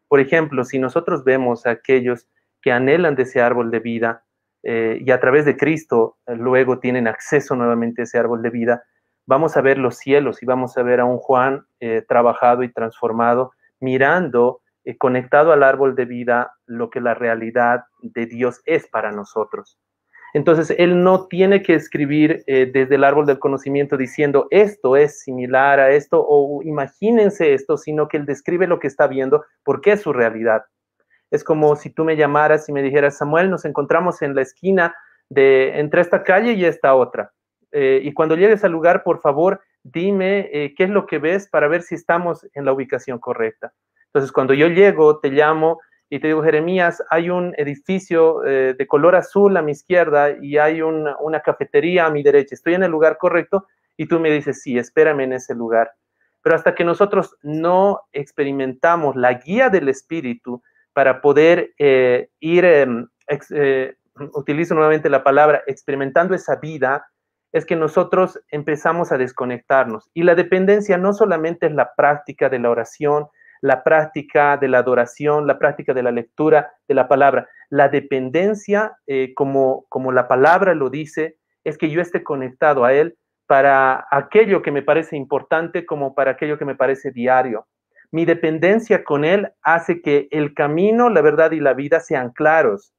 [0.08, 2.28] Por ejemplo, si nosotros vemos a aquellos
[2.60, 4.24] que anhelan de ese árbol de vida
[4.64, 8.50] eh, y a través de Cristo eh, luego tienen acceso nuevamente a ese árbol de
[8.50, 8.84] vida,
[9.28, 11.68] vamos a ver los cielos y vamos a ver a un Juan
[12.08, 14.62] trabajado y transformado, mirando,
[14.96, 19.78] conectado al árbol de vida, lo que la realidad de Dios es para nosotros.
[20.34, 25.22] Entonces, él no tiene que escribir eh, desde el árbol del conocimiento diciendo esto es
[25.22, 29.94] similar a esto o imagínense esto, sino que él describe lo que está viendo porque
[29.94, 30.64] es su realidad.
[31.32, 34.96] Es como si tú me llamaras y me dijeras, Samuel, nos encontramos en la esquina
[35.30, 37.32] de entre esta calle y esta otra.
[37.72, 41.50] Eh, y cuando llegues al lugar, por favor, dime eh, qué es lo que ves
[41.50, 43.74] para ver si estamos en la ubicación correcta.
[44.18, 48.88] Entonces, cuando yo llego, te llamo y te digo, Jeremías, hay un edificio eh, de
[48.88, 52.56] color azul a mi izquierda y hay una cafetería a mi derecha.
[52.56, 55.92] Estoy en el lugar correcto y tú me dices, sí, espérame en ese lugar.
[56.42, 63.08] Pero hasta que nosotros no experimentamos la guía del Espíritu para poder eh, ir, em,
[63.52, 63.94] eh,
[64.34, 67.06] utilizo nuevamente la palabra, experimentando esa vida,
[67.52, 70.10] es que nosotros empezamos a desconectarnos.
[70.16, 73.28] Y la dependencia no solamente es la práctica de la oración,
[73.62, 77.50] la práctica de la adoración, la práctica de la lectura de la palabra.
[77.70, 82.94] La dependencia, eh, como, como la palabra lo dice, es que yo esté conectado a
[82.94, 87.68] Él para aquello que me parece importante como para aquello que me parece diario.
[88.12, 92.94] Mi dependencia con Él hace que el camino, la verdad y la vida sean claros.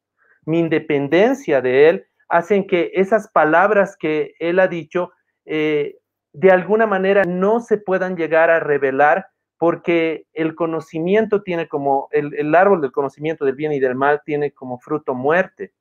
[0.44, 5.12] Mi independencia de Él hace que esas palabras que Él ha dicho
[5.46, 5.96] eh,
[6.32, 9.28] de alguna manera no se puedan llegar a revelar
[9.59, 14.52] porque el conocimiento tiene como, el, árbol del conocimiento del bien y del mal tiene
[14.52, 15.72] como fruto muerte.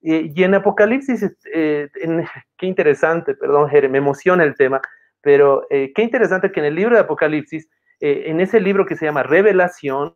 [0.00, 1.88] Y, en Apocalipsis, eh,
[2.58, 4.80] qué interesante, perdón, Jere, me emociona el tema,
[5.22, 7.68] pero eh, qué interesante que en el libro de Apocalipsis,
[8.00, 10.14] eh, en ese libro que se llama Revelación,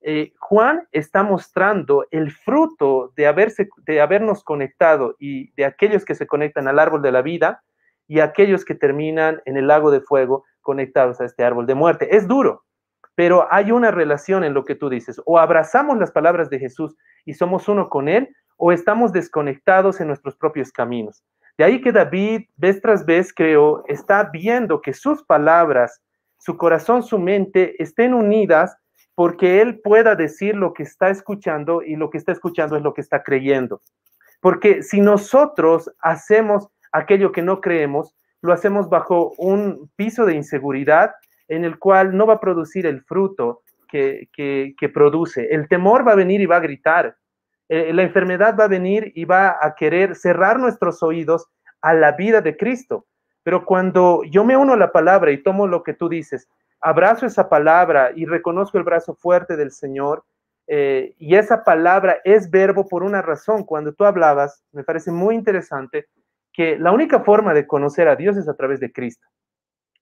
[0.00, 6.14] eh, Juan está mostrando el fruto de, haberse, de habernos conectado y de aquellos que
[6.14, 7.62] se conectan al árbol de la vida
[8.06, 12.14] y aquellos que terminan en el lago de fuego conectados a este árbol de muerte.
[12.14, 12.66] Es duro,
[13.14, 15.18] pero hay una relación en lo que tú dices.
[15.24, 16.94] O abrazamos las palabras de Jesús
[17.24, 21.24] y somos uno con Él, o estamos desconectados en nuestros propios caminos.
[21.56, 26.02] De ahí que David, vez tras vez, creo, está viendo que sus palabras,
[26.38, 28.76] su corazón, su mente estén unidas
[29.14, 32.92] porque él pueda decir lo que está escuchando y lo que está escuchando es lo
[32.92, 33.80] que está creyendo.
[34.42, 41.12] Porque si nosotros hacemos aquello que no creemos, lo hacemos bajo un piso de inseguridad
[41.48, 44.28] en el cual no va a producir el fruto que,
[44.92, 45.48] produce.
[45.50, 47.16] El temor va a venir y va a gritar.
[47.68, 51.46] Eh, la enfermedad va a venir y va a querer cerrar nuestros oídos
[51.80, 53.06] a la vida de Cristo.
[53.42, 56.48] Pero cuando yo me uno a la palabra y tomo lo que tú dices,
[56.80, 60.24] abrazo esa palabra y reconozco el brazo fuerte del Señor,
[60.66, 63.64] eh, y esa palabra es verbo por una razón.
[63.64, 66.08] Cuando tú hablabas, me parece muy interesante
[66.58, 69.24] que la única forma de conocer a Dios es a través de Cristo.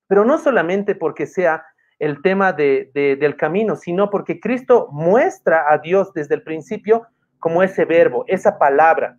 [0.09, 1.67] Pero no solamente porque sea
[1.99, 7.09] el tema del camino, sino porque Cristo muestra a Dios desde el principio
[7.41, 9.19] como ese verbo, esa palabra.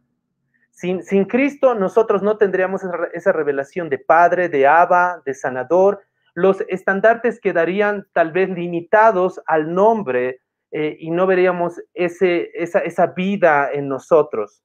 [0.71, 2.81] Sin, sin Cristo nosotros no tendríamos
[3.13, 6.01] esa, revelación de Padre, de Abba, de Sanador.
[6.33, 13.69] Los estandartes quedarían tal vez limitados al nombre eh, y no veríamos esa, esa vida
[13.71, 14.63] en nosotros.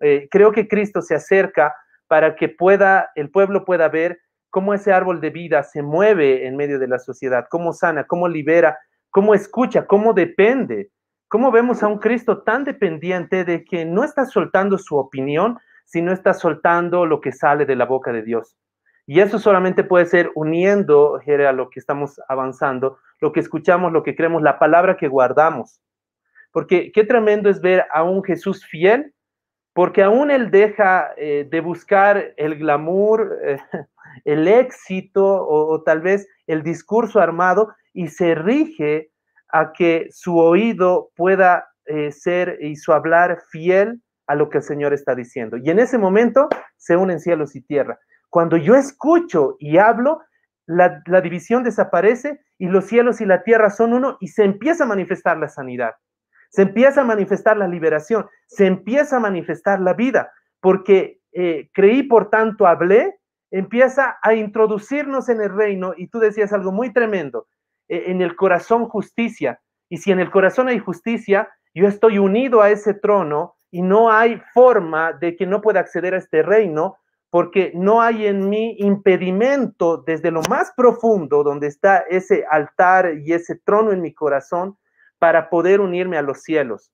[0.00, 1.74] Eh, creo que Cristo se acerca
[2.14, 6.54] para que pueda, el pueblo pueda ver cómo ese árbol de vida se mueve en
[6.54, 8.78] medio de la sociedad, cómo sana, cómo libera,
[9.10, 10.92] cómo escucha, cómo depende
[11.34, 16.12] ¿Cómo vemos a un Cristo tan dependiente de que no está soltando su opinión, sino
[16.12, 18.56] está soltando lo que sale de la boca de Dios?
[19.04, 23.90] Y eso solamente puede ser uniendo, Jere, a lo que estamos avanzando, lo que escuchamos,
[23.90, 25.80] lo que creemos, la palabra que guardamos.
[26.52, 29.12] Porque qué tremendo es ver a un Jesús fiel,
[29.74, 33.58] porque aún él deja eh, de buscar el glamour, eh,
[34.24, 39.10] el éxito o, tal vez el discurso armado y se rige
[39.48, 44.64] a que su oído pueda eh, ser y su hablar fiel a lo que el
[44.64, 45.56] Señor está diciendo.
[45.56, 47.98] Y en ese momento se unen cielos y tierra.
[48.30, 50.22] Cuando yo escucho y hablo,
[50.66, 54.88] la división desaparece y los cielos y la tierra son uno y se empieza a
[54.88, 55.92] manifestar la sanidad,
[56.54, 60.30] se empieza a manifestar la liberación, se empieza a manifestar la vida,
[60.60, 63.18] porque eh, creí, por tanto, hablé,
[63.50, 67.48] empieza a introducirnos en el reino y tú decías algo muy tremendo.
[67.88, 69.60] E, en el corazón justicia.
[69.88, 74.12] Y si en el corazón hay justicia, yo estoy unido a ese trono y no
[74.12, 76.98] hay forma de que no pueda acceder a este reino
[77.30, 83.32] porque no hay en mí impedimento desde lo más profundo donde está ese altar y
[83.32, 84.78] ese trono en mi corazón
[85.24, 86.92] para poder unirme a los cielos.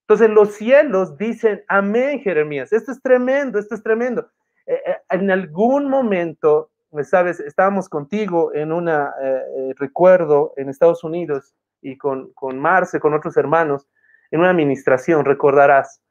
[0.00, 4.28] Entonces los cielos dicen, amén, Jeremías, esto es tremendo, esto es tremendo.
[4.66, 10.68] Eh, eh, en algún momento pues, sabes, estábamos contigo en un eh, eh, recuerdo en
[10.68, 13.86] Estados Unidos y con, con Marce, con otros hermanos,
[14.32, 16.02] en una administración, recordarás.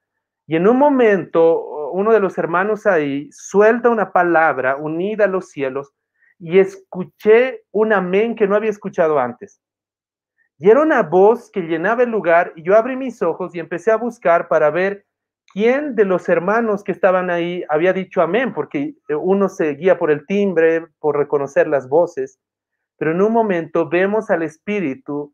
[0.48, 5.50] Y en un momento, uno de los hermanos ahí suelta una palabra unida a los
[5.50, 5.92] cielos
[6.40, 9.60] y escuché un amén que no había escuchado antes.
[10.60, 13.98] Era una voz que llenaba el lugar y yo abrí mis ojos y empecé a
[13.98, 15.06] buscar para ver
[15.54, 18.54] ¿quién de los hermanos que estaban ahí había dicho amén?
[18.54, 22.40] Porque uno se guía por el timbre, por reconocer las voces,
[22.98, 25.34] pero en un momento vemos al Espíritu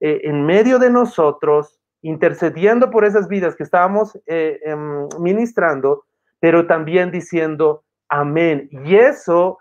[0.00, 6.04] eh, en medio de nosotros, intercediendo por esas vidas que estábamos eh, em, ministrando,
[6.40, 8.68] pero también diciendo amén.
[8.70, 9.58] Y eso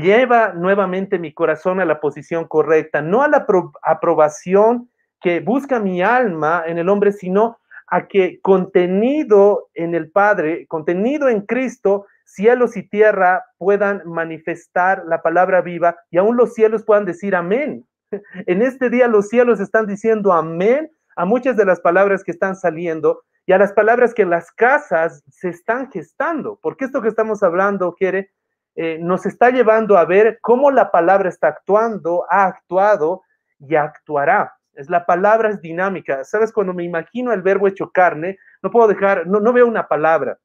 [0.00, 3.46] lleva nuevamente mi corazón a la posición correcta, no a la
[3.82, 4.90] aprobación
[5.20, 11.28] que busca mi alma en el hombre, sino a que contenido en el Padre, contenido
[11.28, 17.04] en Cristo, cielos y tierra puedan manifestar la palabra viva y aún los cielos puedan
[17.04, 17.86] decir amén.
[18.46, 22.56] En este día los cielos están diciendo amén a muchas de las palabras que están
[22.56, 27.08] saliendo y a las palabras que en las casas se están gestando, porque esto que
[27.08, 28.30] estamos hablando, quiere,
[28.76, 33.22] eh, nos está llevando a ver cómo la palabra está actuando, ha actuado
[33.60, 34.52] y actuará.
[34.72, 36.24] Es la palabra es dinámica.
[36.24, 36.52] ¿Sabes?
[36.52, 40.38] Cuando me imagino el verbo hecho carne, no puedo dejar, no, veo una palabra,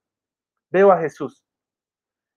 [0.69, 1.43] veo a Jesús.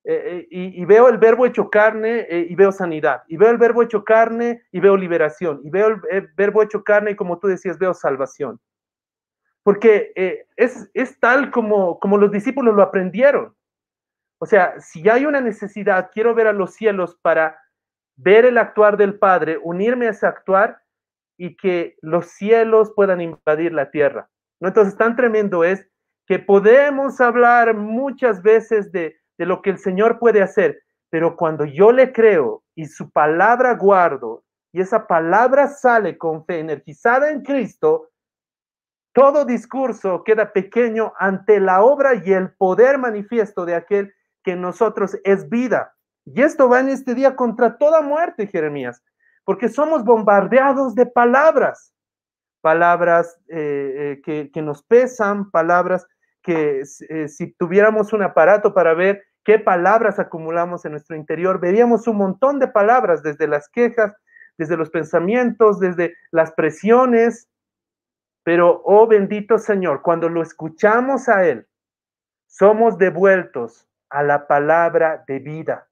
[0.05, 3.23] Eh, eh, y, veo el verbo hecho carne y veo sanidad.
[3.29, 5.61] Y veo el verbo hecho carne y veo liberación.
[5.63, 8.59] Y veo el, verbo hecho carne y como tú decías, veo salvación.
[9.63, 10.13] Porque
[10.57, 13.55] es, es, tal como, como los discípulos lo aprendieron.
[14.43, 17.57] O sea, si hay una necesidad, quiero ver a los cielos para
[18.17, 20.83] ver el actuar del Padre, unirme a ese actuar,
[21.39, 24.29] y que los cielos puedan invadir la tierra.
[24.59, 24.67] ¿No?
[24.67, 25.89] Entonces, tan tremendo es
[26.27, 31.65] que podemos hablar muchas veces de, de lo que el Señor puede hacer, pero cuando
[31.65, 37.43] yo le creo y su palabra guardo y esa palabra sale con fe energizada en
[37.43, 38.11] Cristo,
[39.15, 44.13] todo discurso queda pequeño ante la obra y el poder manifiesto de aquel
[44.43, 45.95] que nosotros es vida.
[46.25, 49.03] Y esto va en este día contra toda muerte, Jeremías,
[49.45, 51.95] porque somos bombardeados de palabras,
[52.61, 56.07] palabras eh, eh, que, nos pesan, palabras
[56.43, 62.07] que eh, si tuviéramos un aparato para ver qué palabras acumulamos en nuestro interior, veríamos
[62.07, 64.15] un montón de palabras, desde las quejas,
[64.59, 67.49] desde los pensamientos, desde las presiones.
[68.45, 71.67] Pero, oh bendito Señor, cuando lo escuchamos a Él,
[72.47, 75.89] somos devueltos a la palabra de vida.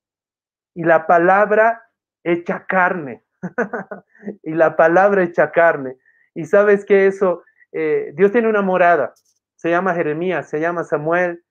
[0.74, 1.82] Y la palabra
[2.22, 3.24] hecha carne.
[4.42, 5.96] y la palabra hecha carne.
[6.34, 7.42] Y sabes que eso,
[7.72, 9.14] eh, Dios tiene una morada.
[9.56, 11.42] Se llama Jeremías, se llama Samuel,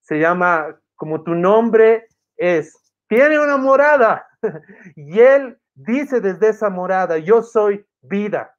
[0.00, 2.06] se llama como tu nombre
[2.36, 2.76] es.
[3.08, 4.26] Tiene una morada.
[4.96, 8.54] y Él dice desde esa morada, yo soy vida.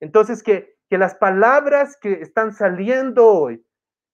[0.00, 3.64] Entonces, que, que las palabras que están saliendo hoy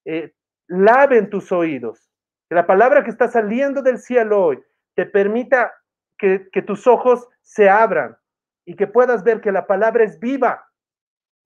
[0.06, 0.32] eh,
[0.66, 2.09] laven tus oídos.
[2.50, 4.60] Que la palabra que está saliendo del cielo hoy
[4.96, 5.72] te permita
[6.18, 8.16] que, tus ojos se abran
[8.64, 10.68] y que puedas ver que la palabra es viva.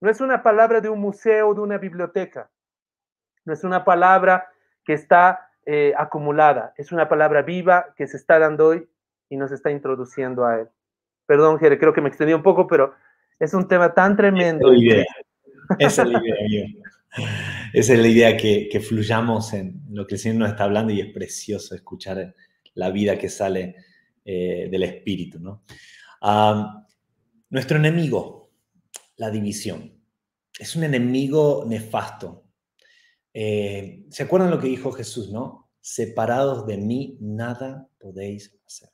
[0.01, 2.49] No es una palabra de un museo, de una biblioteca.
[3.45, 4.49] No es una palabra
[4.83, 6.73] que está eh, acumulada.
[6.75, 8.89] Es una palabra viva que se está dando hoy
[9.29, 10.69] y nos está introduciendo a él.
[11.27, 12.95] Perdón, Jere, creo que me extendí un poco, pero
[13.37, 14.73] es un tema tan tremendo.
[14.73, 15.05] Es la idea,
[15.77, 16.65] es la idea
[18.37, 22.35] que, que, fluyamos en lo que el Señor nos está hablando y es precioso escuchar
[22.73, 23.75] la vida que sale
[24.23, 25.39] eh, del Espíritu.
[25.39, 25.63] ¿no?
[27.49, 28.51] nuestro enemigo,
[29.17, 30.01] la división,
[30.57, 32.45] es un enemigo nefasto.
[33.33, 35.71] Eh, ¿Se acuerdan lo que dijo Jesús, no?
[35.81, 38.89] Separados de mí, nada podéis hacer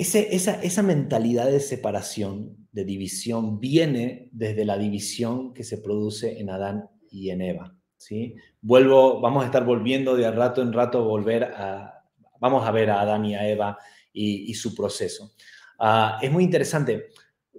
[0.00, 6.88] esa, mentalidad de separación, de división, viene desde la división que se produce en Adán
[7.10, 7.76] y en Eva.
[7.96, 8.36] ¿sí?
[8.60, 12.04] Vuelvo, vamos a estar volviendo de rato en rato, volver a,
[12.38, 13.78] vamos a ver a Adán y a Eva
[14.12, 15.32] y, su proceso.
[15.78, 17.08] Ah, es muy interesante.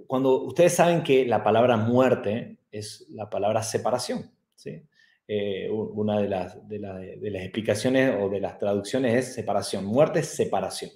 [0.07, 4.82] Cuando ustedes saben que la palabra muerte es la palabra separación, ¿sí?
[5.28, 9.86] Eh, una de las, de las explicaciones o de las traducciones es separación.
[9.86, 10.91] Muerte es separación.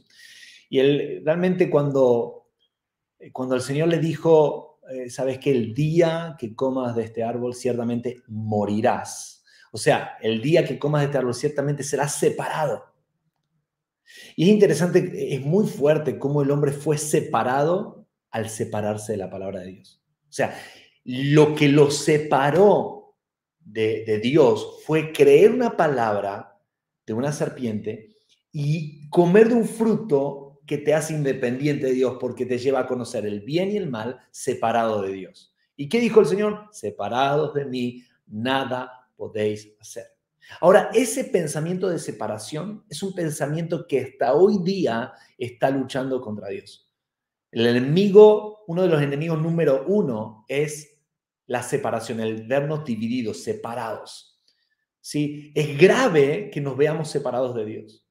[0.69, 2.44] Y él realmente cuando,
[3.31, 7.55] cuando el Señor le dijo, eh, sabes que el día que comas de este árbol
[7.55, 9.43] ciertamente morirás.
[9.71, 12.83] O sea, el día que comas de este árbol ciertamente serás separado.
[14.35, 19.29] Y es interesante, es muy fuerte cómo el hombre fue separado al separarse de la
[19.29, 20.01] palabra de Dios.
[20.29, 20.55] O sea,
[21.03, 23.15] lo que lo separó
[23.59, 26.61] de, de Dios fue creer una palabra
[27.05, 28.17] de una serpiente
[28.51, 32.87] y comer de un fruto que te hace independiente de Dios porque te lleva a
[32.87, 35.53] conocer el bien y el mal separado de Dios.
[35.75, 36.67] ¿Y qué dijo el Señor?
[36.71, 40.05] Separados de mí, nada podéis hacer.
[40.61, 46.49] Ahora, ese pensamiento de separación es un pensamiento que hasta hoy día está luchando contra
[46.49, 46.89] Dios.
[47.51, 50.97] El enemigo, uno de los enemigos número uno es
[51.47, 54.41] la separación, el vernos divididos, separados.
[54.99, 55.51] ¿Sí?
[55.55, 58.04] Es grave que nos veamos separados de Dios.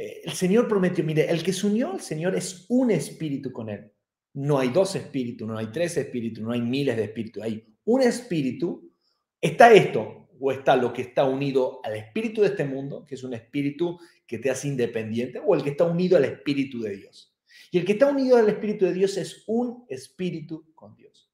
[0.00, 3.68] Eh, el Señor prometió, mire, el que se unió al Señor es un espíritu con
[3.68, 3.92] Él.
[4.32, 8.00] No hay dos espíritus, no hay tres espíritus, no hay miles de espíritus, hay un
[8.00, 8.90] espíritu.
[9.38, 13.24] Está esto, o está lo que está unido al espíritu de este mundo, que es
[13.24, 17.36] un espíritu que te hace independiente, o el que está unido al espíritu de Dios.
[17.70, 21.30] Y el que está unido al espíritu de Dios es un espíritu con Dios.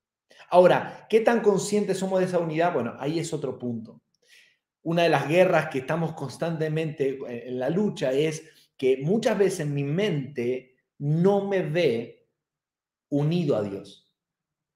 [0.51, 2.75] Ahora, ¿qué tan conscientes somos de esa unidad?
[2.75, 4.03] Bueno, ahí es otro punto
[4.87, 8.45] una de las guerras que estamos constantemente eh, en la lucha es
[8.77, 12.29] que muchas veces mi mente no me ve
[13.09, 14.13] unido a Dios.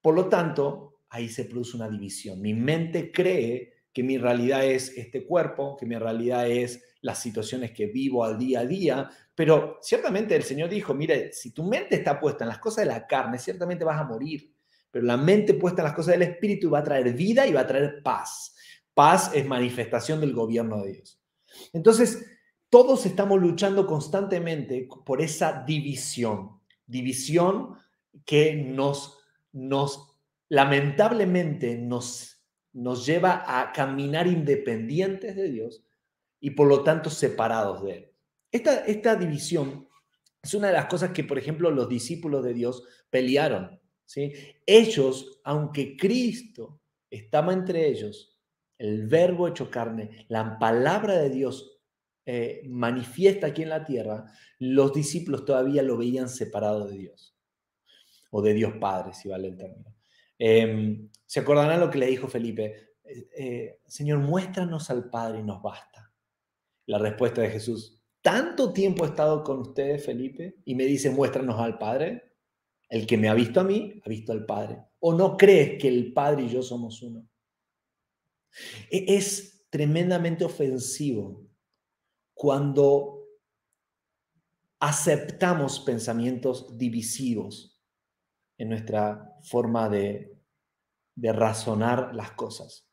[0.01, 2.41] Por lo tanto, ahí se produce una división.
[2.41, 7.71] Mi mente cree que mi realidad es este cuerpo, que mi realidad es las situaciones
[7.71, 11.95] que vivo al día a día, pero ciertamente el Señor dijo, mire, si tu mente
[11.95, 14.53] está puesta en las cosas de la carne, ciertamente vas a morir,
[14.89, 17.61] pero la mente puesta en las cosas del Espíritu va a traer vida y va
[17.61, 18.55] a traer paz.
[18.93, 21.21] Paz es manifestación del gobierno de Dios.
[21.73, 22.25] Entonces,
[22.71, 27.75] todos estamos luchando constantemente por esa división, división
[28.25, 29.19] que nos,
[29.51, 30.17] nos
[30.47, 32.41] lamentablemente nos,
[32.71, 35.83] nos lleva a caminar independientes de Dios
[36.39, 38.11] y por lo tanto separados de Él.
[38.51, 39.87] Esta, esta división
[40.41, 43.81] Es una de las cosas que, por ejemplo, los discípulos de Dios pelearon.
[44.05, 44.31] ¿sí?
[44.65, 48.39] Ellos, aunque Cristo estaba entre ellos,
[48.77, 51.70] el verbo hecho carne, la palabra de Dios
[52.25, 54.25] eh, manifiesta aquí en la tierra,
[54.59, 57.35] los discípulos todavía lo veían separado de Dios,
[58.29, 59.95] o de Dios Padre, si vale el término.
[60.37, 62.95] Em, ¿Se acordarán lo que le dijo Felipe?
[63.03, 66.13] Eh, eh, Señor, muéstranos al Padre y nos basta.
[66.85, 70.57] La respuesta de Jesús, ¿tanto tiempo he estado con ustedes, Felipe?
[70.65, 72.33] Y me dice, muéstranos al Padre.
[72.89, 74.77] El que me ha visto a mí, ha visto al Padre.
[74.99, 77.27] ¿O no crees que el Padre y yo somos uno?
[78.89, 81.50] E-, es tremendamente ofensivo
[82.41, 83.27] cuando
[84.79, 87.79] aceptamos pensamientos divisivos
[88.57, 90.39] en nuestra forma de,
[91.15, 92.89] razonar las cosas.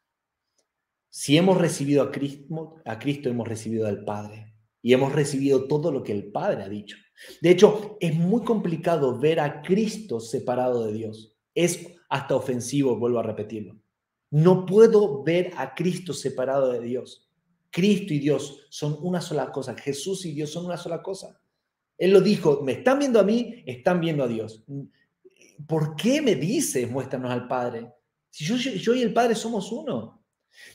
[1.09, 5.91] Si hemos recibido a Cristo, a Cristo hemos recibido al Padre y hemos recibido todo
[5.93, 6.99] lo que el Padre ha dicho.
[7.41, 11.39] De hecho, es muy complicado ver a Cristo separado de Dios.
[11.55, 13.81] Es hasta ofensivo, vuelvo a repetirlo.
[14.31, 17.28] No puedo ver a Cristo separado de Dios.
[17.71, 19.75] Cristo y Dios son una sola cosa.
[19.75, 21.41] Jesús y Dios son una sola cosa.
[21.97, 24.65] Él lo dijo, me están viendo a mí, están viendo a Dios.
[25.67, 27.93] ¿Por qué me dices, muéstranos al Padre?
[28.31, 30.23] Si yo, y el Padre somos uno.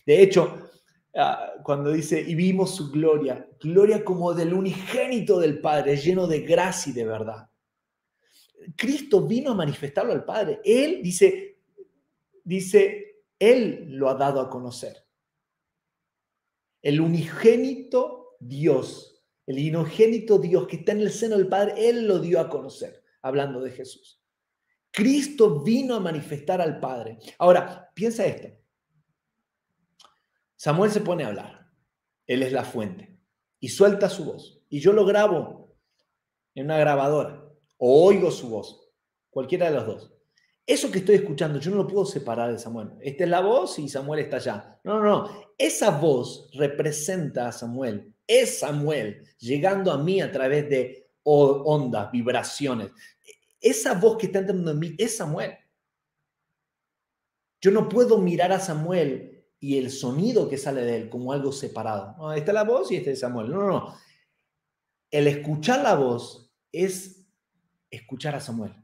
[0.05, 0.69] De hecho,
[1.15, 6.41] ah, cuando dice, y vimos su gloria, gloria como del unigénito del Padre, lleno de
[6.41, 7.49] gracia y de verdad.
[8.75, 10.59] Cristo vino a manifestarlo al Padre.
[10.63, 11.59] Él dice,
[12.43, 14.97] dice, Él lo ha dado a conocer.
[16.83, 22.19] El unigénito Dios, el inogénito Dios que está en el seno del Padre, Él lo
[22.19, 24.21] dio a conocer, hablando de Jesús.
[24.91, 27.17] Cristo vino a manifestar al Padre.
[27.39, 28.49] Ahora, piensa esto.
[30.55, 31.71] Samuel se pone a hablar.
[32.27, 33.19] Él es la fuente
[33.59, 34.61] y suelta su voz.
[34.69, 35.75] Y yo lo grabo
[36.53, 38.89] en una grabadora o oigo su voz,
[39.29, 40.12] cualquiera de los dos.
[40.65, 42.91] Eso que estoy escuchando, yo no lo puedo separar de Samuel.
[43.01, 44.79] Esta es la voz y Samuel está allá.
[44.83, 45.53] No, no, no.
[45.57, 48.13] Esa voz representa a Samuel.
[48.25, 52.91] Es Samuel llegando a mí a través de ondas, vibraciones.
[53.59, 55.57] Esa voz que está entrando en mí es Samuel.
[57.59, 61.51] Yo no puedo mirar a Samuel y el sonido que sale de él como algo
[61.51, 62.15] separado.
[62.17, 63.49] No, esta es la voz y este es Samuel.
[63.49, 63.95] No, no, no.
[65.11, 67.25] El escuchar la voz es
[67.89, 68.82] escuchar a Samuel.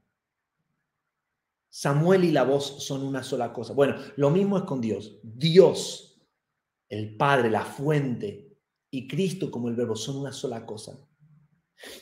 [1.70, 3.74] Samuel y la voz son una sola cosa.
[3.74, 5.20] Bueno, lo mismo es con Dios.
[5.24, 6.22] Dios,
[6.90, 8.50] el Padre, la fuente,
[8.92, 11.00] y Cristo como el verbo son una sola cosa.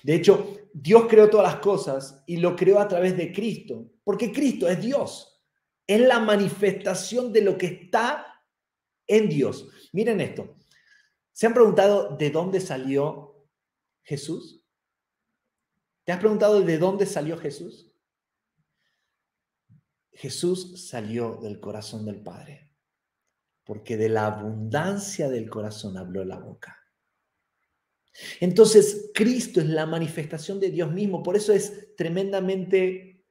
[0.03, 4.31] De hecho, Dios creó todas las cosas y lo creó a través de Cristo, porque
[4.31, 5.43] Cristo es Dios.
[5.85, 8.25] Es la manifestación de lo que está
[9.05, 9.67] en Dios.
[9.93, 10.55] Miren esto.
[11.31, 13.47] ¿Se han preguntado de dónde salió
[14.01, 14.63] Jesús?
[16.03, 17.86] ¿Te has preguntado de dónde salió Jesús?
[20.17, 22.71] Jesús salió del corazón del Padre,
[23.63, 26.75] porque de la abundancia del corazón habló la boca.
[28.39, 33.27] Entonces, Cristo es la manifestación de Dios mismo, por eso es tremendamente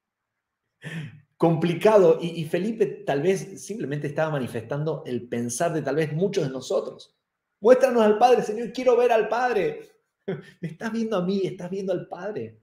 [1.37, 6.51] complicado y, Felipe tal vez simplemente estaba manifestando el pensar de tal vez muchos de
[6.51, 7.19] nosotros.
[7.61, 9.91] Muéstranos al Padre, Señor, quiero ver al Padre.
[10.61, 12.61] Me estás viendo a mí, estás viendo al Padre.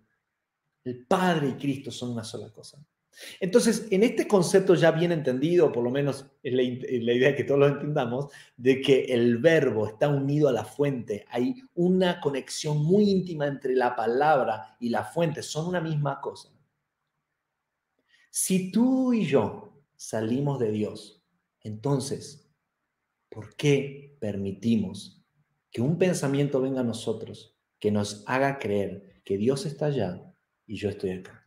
[0.86, 2.82] El Padre y Cristo son una sola cosa.
[3.39, 7.59] Entonces, en este concepto ya bien entendido, por lo menos es la, idea que todos
[7.59, 13.09] lo entendamos, de que el verbo está unido a la fuente, hay una conexión muy
[13.09, 16.49] íntima entre la palabra y la fuente, son una misma cosa.
[18.30, 21.24] Si tú y yo salimos de Dios,
[21.61, 22.49] entonces,
[23.30, 25.24] ¿por qué permitimos
[25.72, 30.36] que un pensamiento venga a nosotros que nos haga creer que Dios está allá
[30.66, 31.43] y yo estoy acá?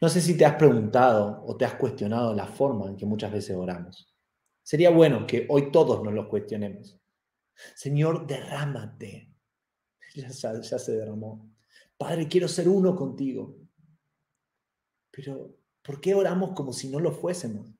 [0.00, 3.32] No sé si te has preguntado o te has cuestionado la forma en que muchas
[3.32, 4.12] veces oramos.
[4.62, 6.98] Sería bueno que hoy todos nos lo cuestionemos.
[7.74, 9.32] Señor, derrámate.
[10.14, 11.52] Ya, se derramó.
[11.98, 13.58] Padre, quiero ser uno contigo.
[15.10, 17.74] Pero, ¿por qué oramos como si no lo fuésemos?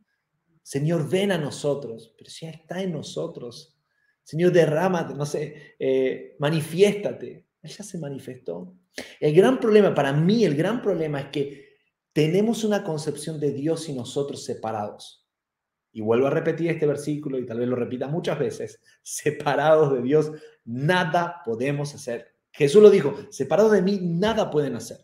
[0.63, 2.15] Señor, ven a nosotros.
[2.19, 3.79] Pero ya está en nosotros.
[4.23, 7.47] Señor, derrámate, no sé, eh, manifiéstate.
[7.63, 8.77] Él ya se manifestó.
[9.19, 11.66] El gran problema, para mí, el gran problema es que
[12.17, 15.29] tenemos una concepción de Dios y nosotros separados.
[15.93, 18.81] Y vuelvo a repetir este versículo y tal vez lo repita muchas veces.
[19.03, 20.33] Separados de Dios,
[20.65, 22.35] nada podemos hacer.
[22.53, 24.97] Jesús lo dijo, separados de mí, nada pueden hacer.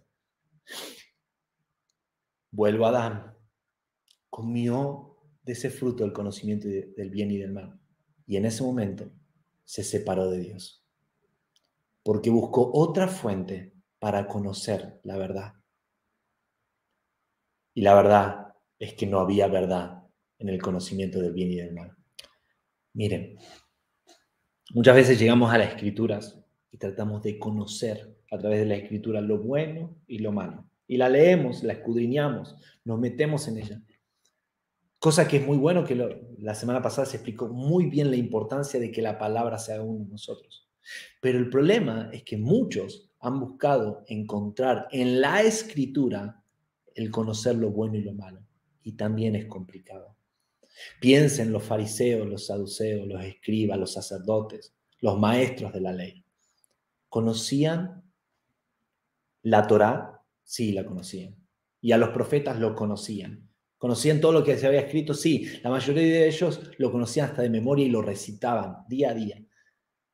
[2.51, 3.37] Vuelvo a Adán.
[4.31, 7.79] Comió de ese fruto del conocimiento del bien y del mal.
[8.27, 9.13] Y en ese momento
[9.65, 10.83] se separó de Dios.
[12.03, 15.62] Porque buscó otra fuente para conocer la verdad.
[17.75, 20.03] Y la verdad es que no había verdad
[20.39, 21.97] en el conocimiento del bien y del mal.
[22.95, 23.39] Miren,
[24.75, 26.39] muchas veces llegamos a las escrituras
[26.71, 30.67] y tratamos de conocer a través de la escritura lo bueno y lo malo.
[30.87, 33.83] Y la leemos, la escudriñamos, nos metemos en ella.
[34.99, 35.97] Cosa que es muy bueno, que
[36.39, 40.05] la semana pasada se explicó muy bien la importancia de que la palabra sea uno
[40.05, 40.69] de nosotros.
[41.21, 46.42] Pero el problema es que muchos han buscado encontrar en la escritura
[46.95, 48.41] el conocer lo bueno y lo malo.
[48.83, 50.17] Y también es complicado.
[51.01, 56.25] Piensen los fariseos, los saduceos, los escribas, los sacerdotes, los maestros de la ley.
[57.09, 58.03] ¿Conocían
[59.43, 60.23] la Torá?
[60.43, 61.37] Sí, la conocían.
[61.81, 63.49] Y a los profetas lo conocían.
[63.77, 65.13] ¿Conocían todo lo que se había escrito?
[65.13, 69.15] Sí, la mayoría de ellos lo conocían hasta de memoria y lo recitaban día a
[69.15, 69.45] día.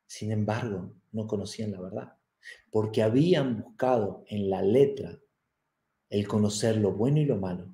[0.07, 2.15] Sin embargo, no conocían la verdad,
[2.71, 5.19] porque habían buscado en la letra
[6.11, 7.67] el conocer lo bueno y lo malo,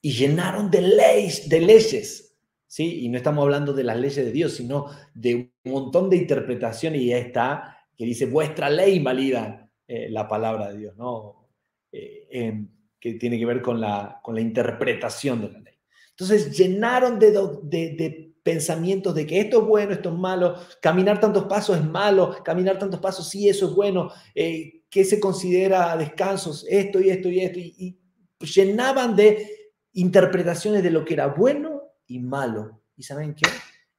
[0.00, 3.04] y llenaron de leyes, de leyes, ¿sí?
[3.04, 7.02] Y no estamos hablando de las leyes de Dios, sino de un montón de interpretaciones,
[7.02, 11.48] y ya está, que dice, vuestra ley invalida eh, la palabra de Dios, ¿no?
[11.90, 12.68] Eh, em,
[13.00, 15.74] que tiene que ver con la, con la interpretación de la ley.
[16.10, 21.20] Entonces llenaron de, de, de pensamientos de que esto es bueno, esto es malo, caminar
[21.20, 25.96] tantos pasos es malo, caminar tantos pasos sí, eso es bueno, eh, ¿qué se considera
[25.96, 26.64] descansos?
[26.68, 27.98] Esto y esto y esto, y,
[28.40, 32.82] llenaban de interpretaciones de lo que era bueno y malo.
[32.96, 33.48] ¿Y saben qué?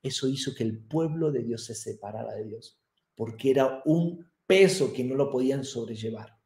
[0.02, 2.80] Eso hizo que el pueblo de Dios se separara de Dios,
[3.16, 6.38] porque era un peso que no lo podían sobrellevar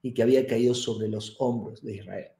[0.00, 2.30] y que había caído sobre los hombros de Israel.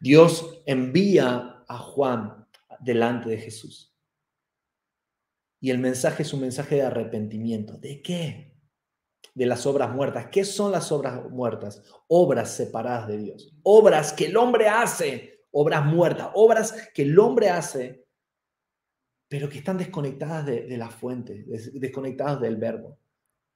[0.00, 2.46] Dios envía a Juan
[2.80, 3.94] delante de Jesús.
[5.60, 7.76] Y el mensaje es un mensaje de arrepentimiento.
[7.78, 8.57] ¿De qué?
[9.38, 10.26] De las obras muertas.
[10.32, 11.82] ¿Qué son las obras muertas?
[12.08, 13.54] Obras separadas de Dios.
[13.62, 15.44] Obras que el hombre hace.
[15.52, 16.30] Obras muertas.
[16.34, 18.04] Obras que el hombre hace,
[19.28, 22.98] pero que están desconectadas de, la fuente, desconectadas del verbo.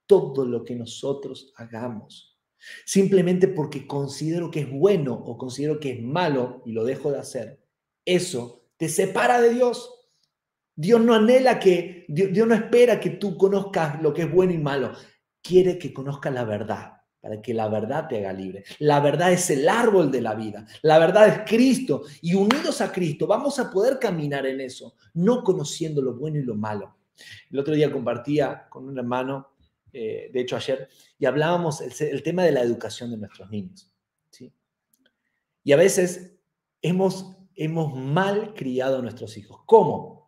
[0.07, 2.39] Todo lo que nosotros hagamos,
[2.85, 7.19] simplemente porque considero que es bueno o considero que es malo y lo dejo de
[7.19, 7.61] hacer,
[8.05, 9.99] eso te separa de Dios.
[10.75, 14.59] Dios no anhela que, Dios, no espera que tú conozcas lo que es bueno y
[14.59, 14.93] malo.
[15.43, 18.65] Quiere que conozcas la verdad, para que la verdad te haga libre.
[18.79, 20.67] La verdad es el árbol de la vida.
[20.83, 22.05] La verdad es Cristo.
[22.21, 26.43] Y unidos a Cristo vamos a poder caminar en eso, no conociendo lo bueno y
[26.43, 26.97] lo malo.
[27.51, 29.49] El otro día compartía con un hermano,
[29.93, 30.89] eh, de hecho ayer,
[31.19, 33.93] y hablábamos el, el, tema de la educación de nuestros niños.
[34.31, 34.53] ¿sí?
[35.65, 36.33] Y a veces
[36.81, 39.61] hemos hemos mal criado a nuestros hijos.
[39.67, 40.22] ¿Cómo?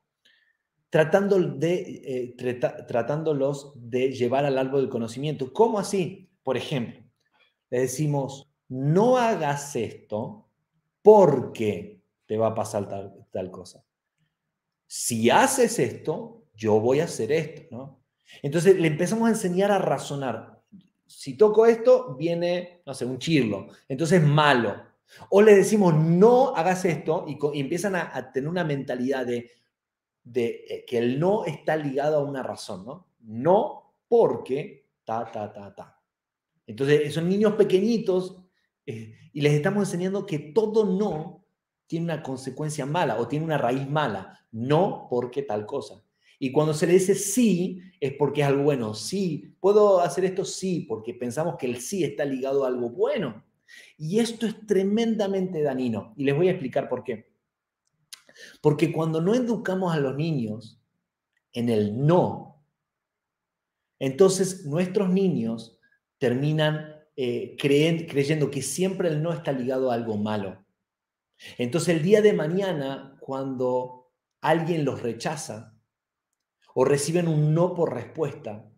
[0.94, 2.36] Tratando de, eh,
[2.86, 5.52] tratándolos de llevar al árbol del conocimiento.
[5.52, 6.30] ¿Cómo así?
[6.44, 7.02] Por ejemplo,
[7.68, 10.46] le decimos, no hagas esto
[11.02, 13.84] porque te va a pasar tal, tal cosa.
[14.86, 18.00] Si haces esto, yo voy a hacer esto, ¿no?
[18.40, 20.62] Entonces le empezamos a enseñar a razonar.
[21.08, 23.66] Si toco esto, viene, no sé, un chirlo.
[23.88, 24.80] Entonces malo.
[25.28, 29.50] O le decimos, no hagas esto y, empiezan a, tener una mentalidad de,
[30.32, 33.06] eh, que el no está ligado a una razón, ¿no?
[33.20, 36.00] No porque ta, ta, ta, ta.
[36.66, 38.40] Entonces, son niños pequeñitos
[38.86, 41.44] eh, y les estamos enseñando que todo no
[41.86, 44.40] tiene una consecuencia mala o tiene una raíz mala.
[44.50, 46.02] No porque tal cosa.
[46.38, 48.94] Y cuando se le dice sí, es porque es algo bueno.
[48.94, 50.44] Sí, ¿puedo hacer esto?
[50.44, 53.44] Sí, porque pensamos que el sí está ligado a algo bueno.
[53.96, 56.14] Y esto es tremendamente dañino.
[56.16, 57.33] Y les voy a explicar por qué.
[58.60, 60.80] Porque cuando no educamos a los niños
[61.52, 62.64] en el no,
[63.98, 65.78] entonces nuestros niños
[66.18, 70.64] terminan eh, creyendo que siempre el no está ligado a algo malo.
[71.58, 75.74] Entonces el día de mañana, cuando alguien los rechaza
[76.74, 78.68] o reciben un no por respuesta,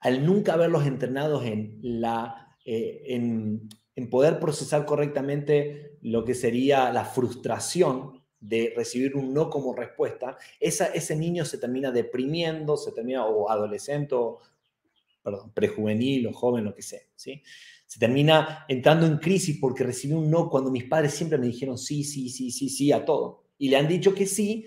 [0.00, 6.92] al nunca haberlos entrenados en la, eh, en, en poder procesar correctamente lo que sería
[6.92, 12.92] la frustración de recibir un no como respuesta, esa, ese niño se termina deprimiendo, se
[12.92, 14.40] termina, o adolescente, o,
[15.22, 17.42] perdón, prejuvenil o joven, lo que sea, ¿sí?
[17.86, 21.78] Se termina entrando en crisis porque recibió un no cuando mis padres siempre me dijeron
[21.78, 23.44] sí, sí, sí, sí, sí a todo.
[23.58, 24.66] Y le han dicho que sí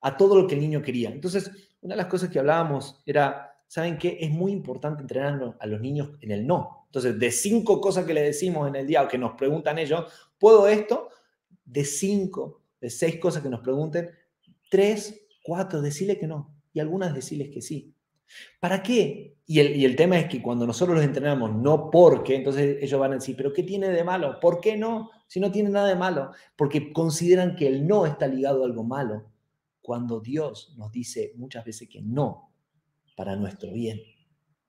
[0.00, 1.10] a todo lo que el niño quería.
[1.10, 1.50] Entonces,
[1.80, 4.18] una de las cosas que hablábamos era, ¿saben qué?
[4.20, 6.84] Es muy importante entrenar a los niños en el no.
[6.86, 10.10] Entonces, de cinco cosas que le decimos en el día o que nos preguntan ellos,
[10.38, 11.10] ¿puedo esto?
[11.64, 14.10] De cinco, de seis cosas que nos pregunten,
[14.70, 16.54] tres, cuatro, decirle que no.
[16.72, 17.94] Y algunas decirles que sí.
[18.60, 19.38] ¿Para qué?
[19.46, 23.00] Y el, y el, tema es que cuando nosotros los entrenamos, no porque, entonces ellos
[23.00, 24.38] van a decir, pero ¿qué tiene de malo?
[24.40, 25.10] ¿Por qué no?
[25.26, 26.32] Si no tiene nada de malo.
[26.56, 29.30] Porque consideran que el no está ligado a algo malo,
[29.80, 32.52] cuando Dios nos dice muchas veces que no
[33.16, 34.00] para nuestro bien.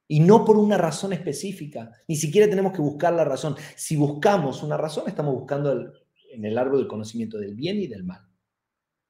[0.07, 1.91] Y no por una razón específica.
[2.07, 3.55] Ni siquiera tenemos que buscar la razón.
[3.75, 5.91] Si buscamos una razón, estamos buscando el,
[6.31, 8.29] en el árbol del conocimiento del bien y del mal.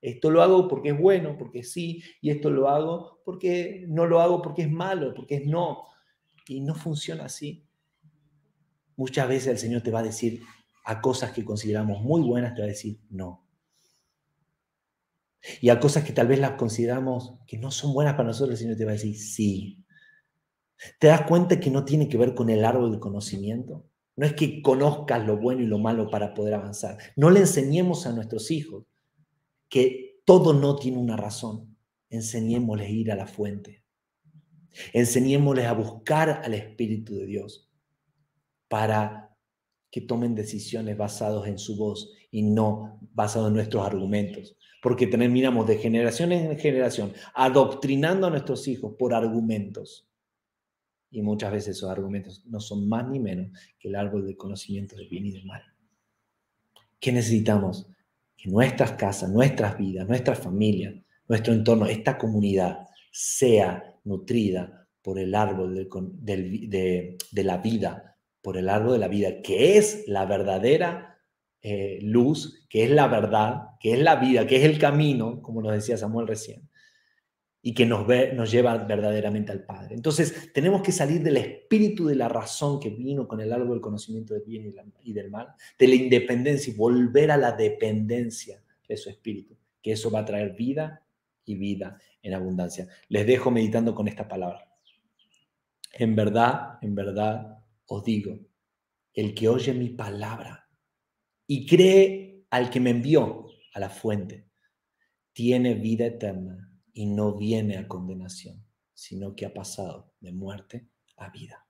[0.01, 4.21] Esto lo hago porque es bueno, porque sí, y esto lo hago porque no lo
[4.21, 5.83] hago porque es malo, porque es no.
[6.47, 7.65] Y no funciona así.
[8.95, 10.41] Muchas veces el Señor te va a decir
[10.85, 13.45] a cosas que consideramos muy buenas, te va a decir no.
[15.61, 18.57] Y a cosas que tal vez las consideramos que no son buenas para nosotros, el
[18.57, 19.85] Señor te va a decir sí.
[20.99, 23.88] ¿Te das cuenta que no tiene que ver con el árbol del conocimiento?
[24.19, 26.97] No es que conozcas lo bueno y lo malo para poder avanzar.
[27.15, 28.83] No le enseñemos a nuestros hijos
[29.69, 31.77] que todo no tiene una razón.
[32.09, 33.85] Enseñémosles a ir a la fuente.
[34.91, 37.71] Enseñémosles a buscar al Espíritu de Dios
[38.67, 39.37] para
[39.89, 44.57] que tomen decisiones basadas en su voz y no basadas en nuestros argumentos.
[44.81, 50.08] Porque terminamos de generación en generación adoctrinando a nuestros hijos por argumentos.
[51.11, 54.95] Y muchas veces esos argumentos no son más ni menos que el árbol del conocimiento
[54.95, 55.63] del bien y del mal.
[56.99, 57.87] ¿Qué necesitamos?
[58.39, 60.95] que nuestras casas, nuestras vidas, nuestras familias,
[61.27, 68.93] nuestro entorno, esta comunidad sea nutrida por el árbol de, la vida, por el árbol
[68.93, 71.17] de la vida, que es la verdadera
[71.61, 75.61] eh, luz, que es la verdad, que es la vida, que es el camino, como
[75.61, 76.68] nos decía Samuel recién
[77.61, 79.95] y que nos, ve, nos lleva verdaderamente al Padre.
[79.95, 83.81] Entonces, tenemos que salir del espíritu de la razón que vino con el árbol del
[83.81, 88.97] conocimiento del bien y, del mal, de la independencia y volver a la dependencia de
[88.97, 91.03] su espíritu, que eso va a traer vida
[91.43, 92.87] y vida en abundancia.
[93.09, 94.65] Les dejo meditando con esta palabra.
[95.93, 97.57] En verdad, en verdad
[97.87, 98.39] os digo,
[99.13, 100.69] el que oye mi palabra
[101.45, 104.45] y cree al que me envió a la fuente,
[105.33, 106.68] tiene vida eterna
[106.99, 108.61] y no viene a condenación,
[108.93, 110.85] sino que ha pasado de muerte
[111.15, 111.65] a vida.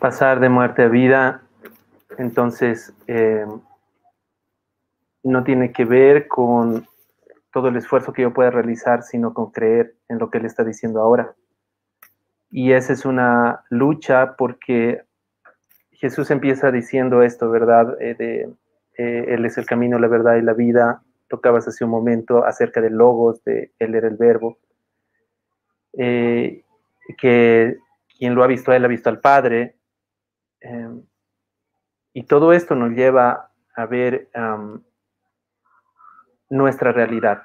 [0.00, 1.42] Pasar de muerte a vida,
[2.16, 3.44] entonces, eh,
[5.22, 6.88] no tiene que ver con
[7.52, 10.64] todo el esfuerzo que yo pueda realizar, sino con creer en lo que él está
[10.64, 11.34] diciendo ahora.
[12.50, 15.04] Y esa es una lucha porque
[16.00, 18.00] Jesús empieza diciendo esto, ¿verdad?
[18.00, 18.50] Eh, de,
[18.96, 21.02] eh, él es el camino, la verdad y la vida.
[21.28, 24.58] Tocabas hace un momento acerca de logos, de Él era el verbo.
[25.92, 26.64] Eh,
[27.18, 27.76] que
[28.18, 29.76] quien lo ha visto a Él ha visto al Padre.
[30.60, 31.02] Em,
[32.14, 34.28] y todo esto nos lleva a ver
[36.48, 37.44] nuestra realidad,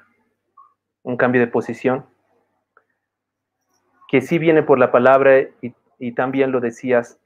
[1.02, 2.06] un cambio de posición,
[4.08, 5.40] que sí viene por la palabra
[5.98, 7.20] y también lo decías,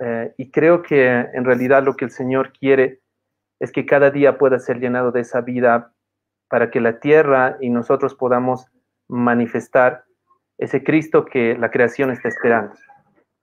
[0.00, 3.00] eh, y creo que en realidad lo que el Señor quiere
[3.58, 5.92] es que cada día pueda ser llenado de esa vida
[6.48, 8.66] para que la tierra y nosotros podamos
[9.08, 10.04] manifestar
[10.56, 12.74] ese Cristo que la creación está esperando.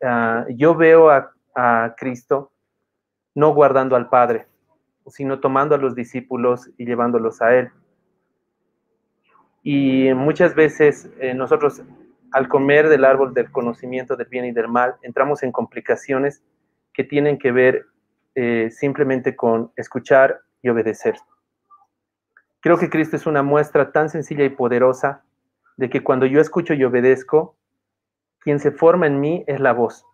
[0.03, 1.31] Ah, yo veo a,
[1.97, 2.51] Cristo
[3.33, 4.45] no guardando al Padre,
[5.07, 7.69] sino tomando a los discípulos y llevándolos a Él.
[9.63, 11.81] Y muchas veces eh, nosotros
[12.35, 16.43] al comer del árbol del conocimiento del bien y del mal, entramos en complicaciones
[16.93, 17.85] que tienen que ver
[18.35, 21.15] eh, simplemente con escuchar y obedecer.
[22.59, 25.23] Creo que Cristo es una muestra tan sencilla y poderosa
[25.77, 27.55] de que cuando yo escucho y obedezco,
[28.39, 30.05] quien se forma en mí es la voz.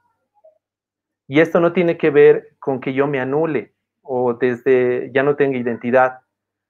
[1.27, 5.37] Y esto no tiene que ver con que yo me anule o desde ya no
[5.37, 6.19] tenga identidad,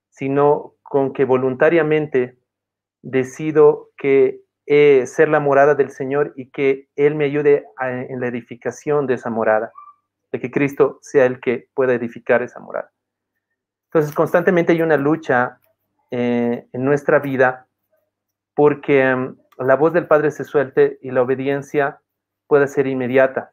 [0.08, 2.38] sino con que voluntariamente
[3.02, 8.28] decido que eh, ser la morada del Señor y que Él me ayude en la
[8.28, 9.72] edificación de esa morada,
[10.30, 12.90] de que Cristo sea el que pueda edificar esa morada.
[13.86, 15.58] Entonces, constantemente hay una lucha
[16.10, 17.66] eh, en nuestra vida
[18.54, 22.00] porque mm, la voz del Padre se suelte y la obediencia
[22.46, 23.52] pueda ser inmediata.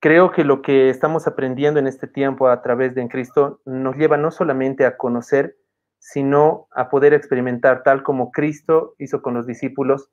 [0.00, 4.16] Creo que lo que estamos aprendiendo en este tiempo a través de Cristo nos lleva
[4.16, 5.56] no solamente a conocer,
[6.04, 10.10] sino a poder experimentar tal como Cristo hizo con los discípulos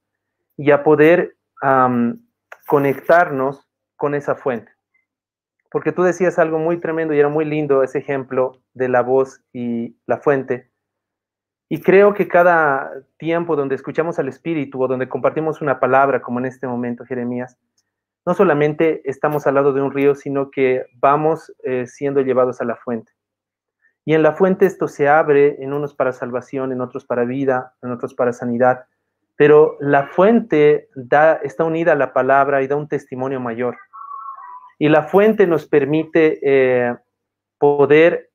[0.55, 1.35] y a poder
[2.65, 3.67] conectarnos
[3.97, 4.71] con esa fuente.
[5.69, 9.43] Porque tú decías algo muy tremendo y era muy lindo ese ejemplo de la voz
[9.51, 10.71] y la fuente.
[11.67, 16.39] Y creo que cada tiempo donde escuchamos al Espíritu o donde compartimos una palabra, como
[16.39, 17.57] en este momento Jeremías,
[18.25, 22.65] no solamente estamos al lado de un río, sino que vamos eh, siendo llevados a
[22.65, 23.11] la fuente.
[24.11, 27.75] Y en la fuente esto se abre, en unos para salvación, en otros para vida,
[27.81, 28.83] en otros para sanidad.
[29.37, 33.77] Pero la fuente da, está unida a la palabra y da un testimonio mayor.
[34.77, 36.93] Y la fuente nos permite eh,
[37.57, 38.31] poder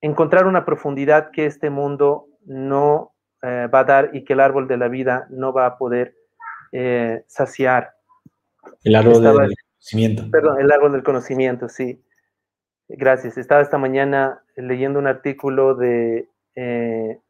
[0.00, 3.12] encontrar una profundidad que este mundo no
[3.42, 6.14] eh, va a dar y que el árbol de la vida no va a poder
[6.72, 7.92] eh, saciar.
[8.84, 10.30] El árbol Estaba, del conocimiento.
[10.30, 12.02] Perdón, el árbol del conocimiento, sí.
[12.92, 13.38] Gracias.
[13.38, 17.20] Estaba esta mañana leyendo un artículo de eh,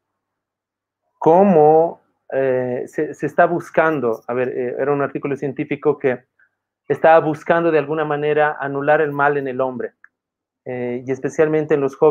[1.19, 2.01] cómo
[2.33, 6.25] eh, se, está buscando, a ver, eh, era un artículo científico que
[6.87, 9.93] estaba buscando de alguna manera anular el mal en el hombre,
[10.65, 12.09] y especialmente en los jóvenes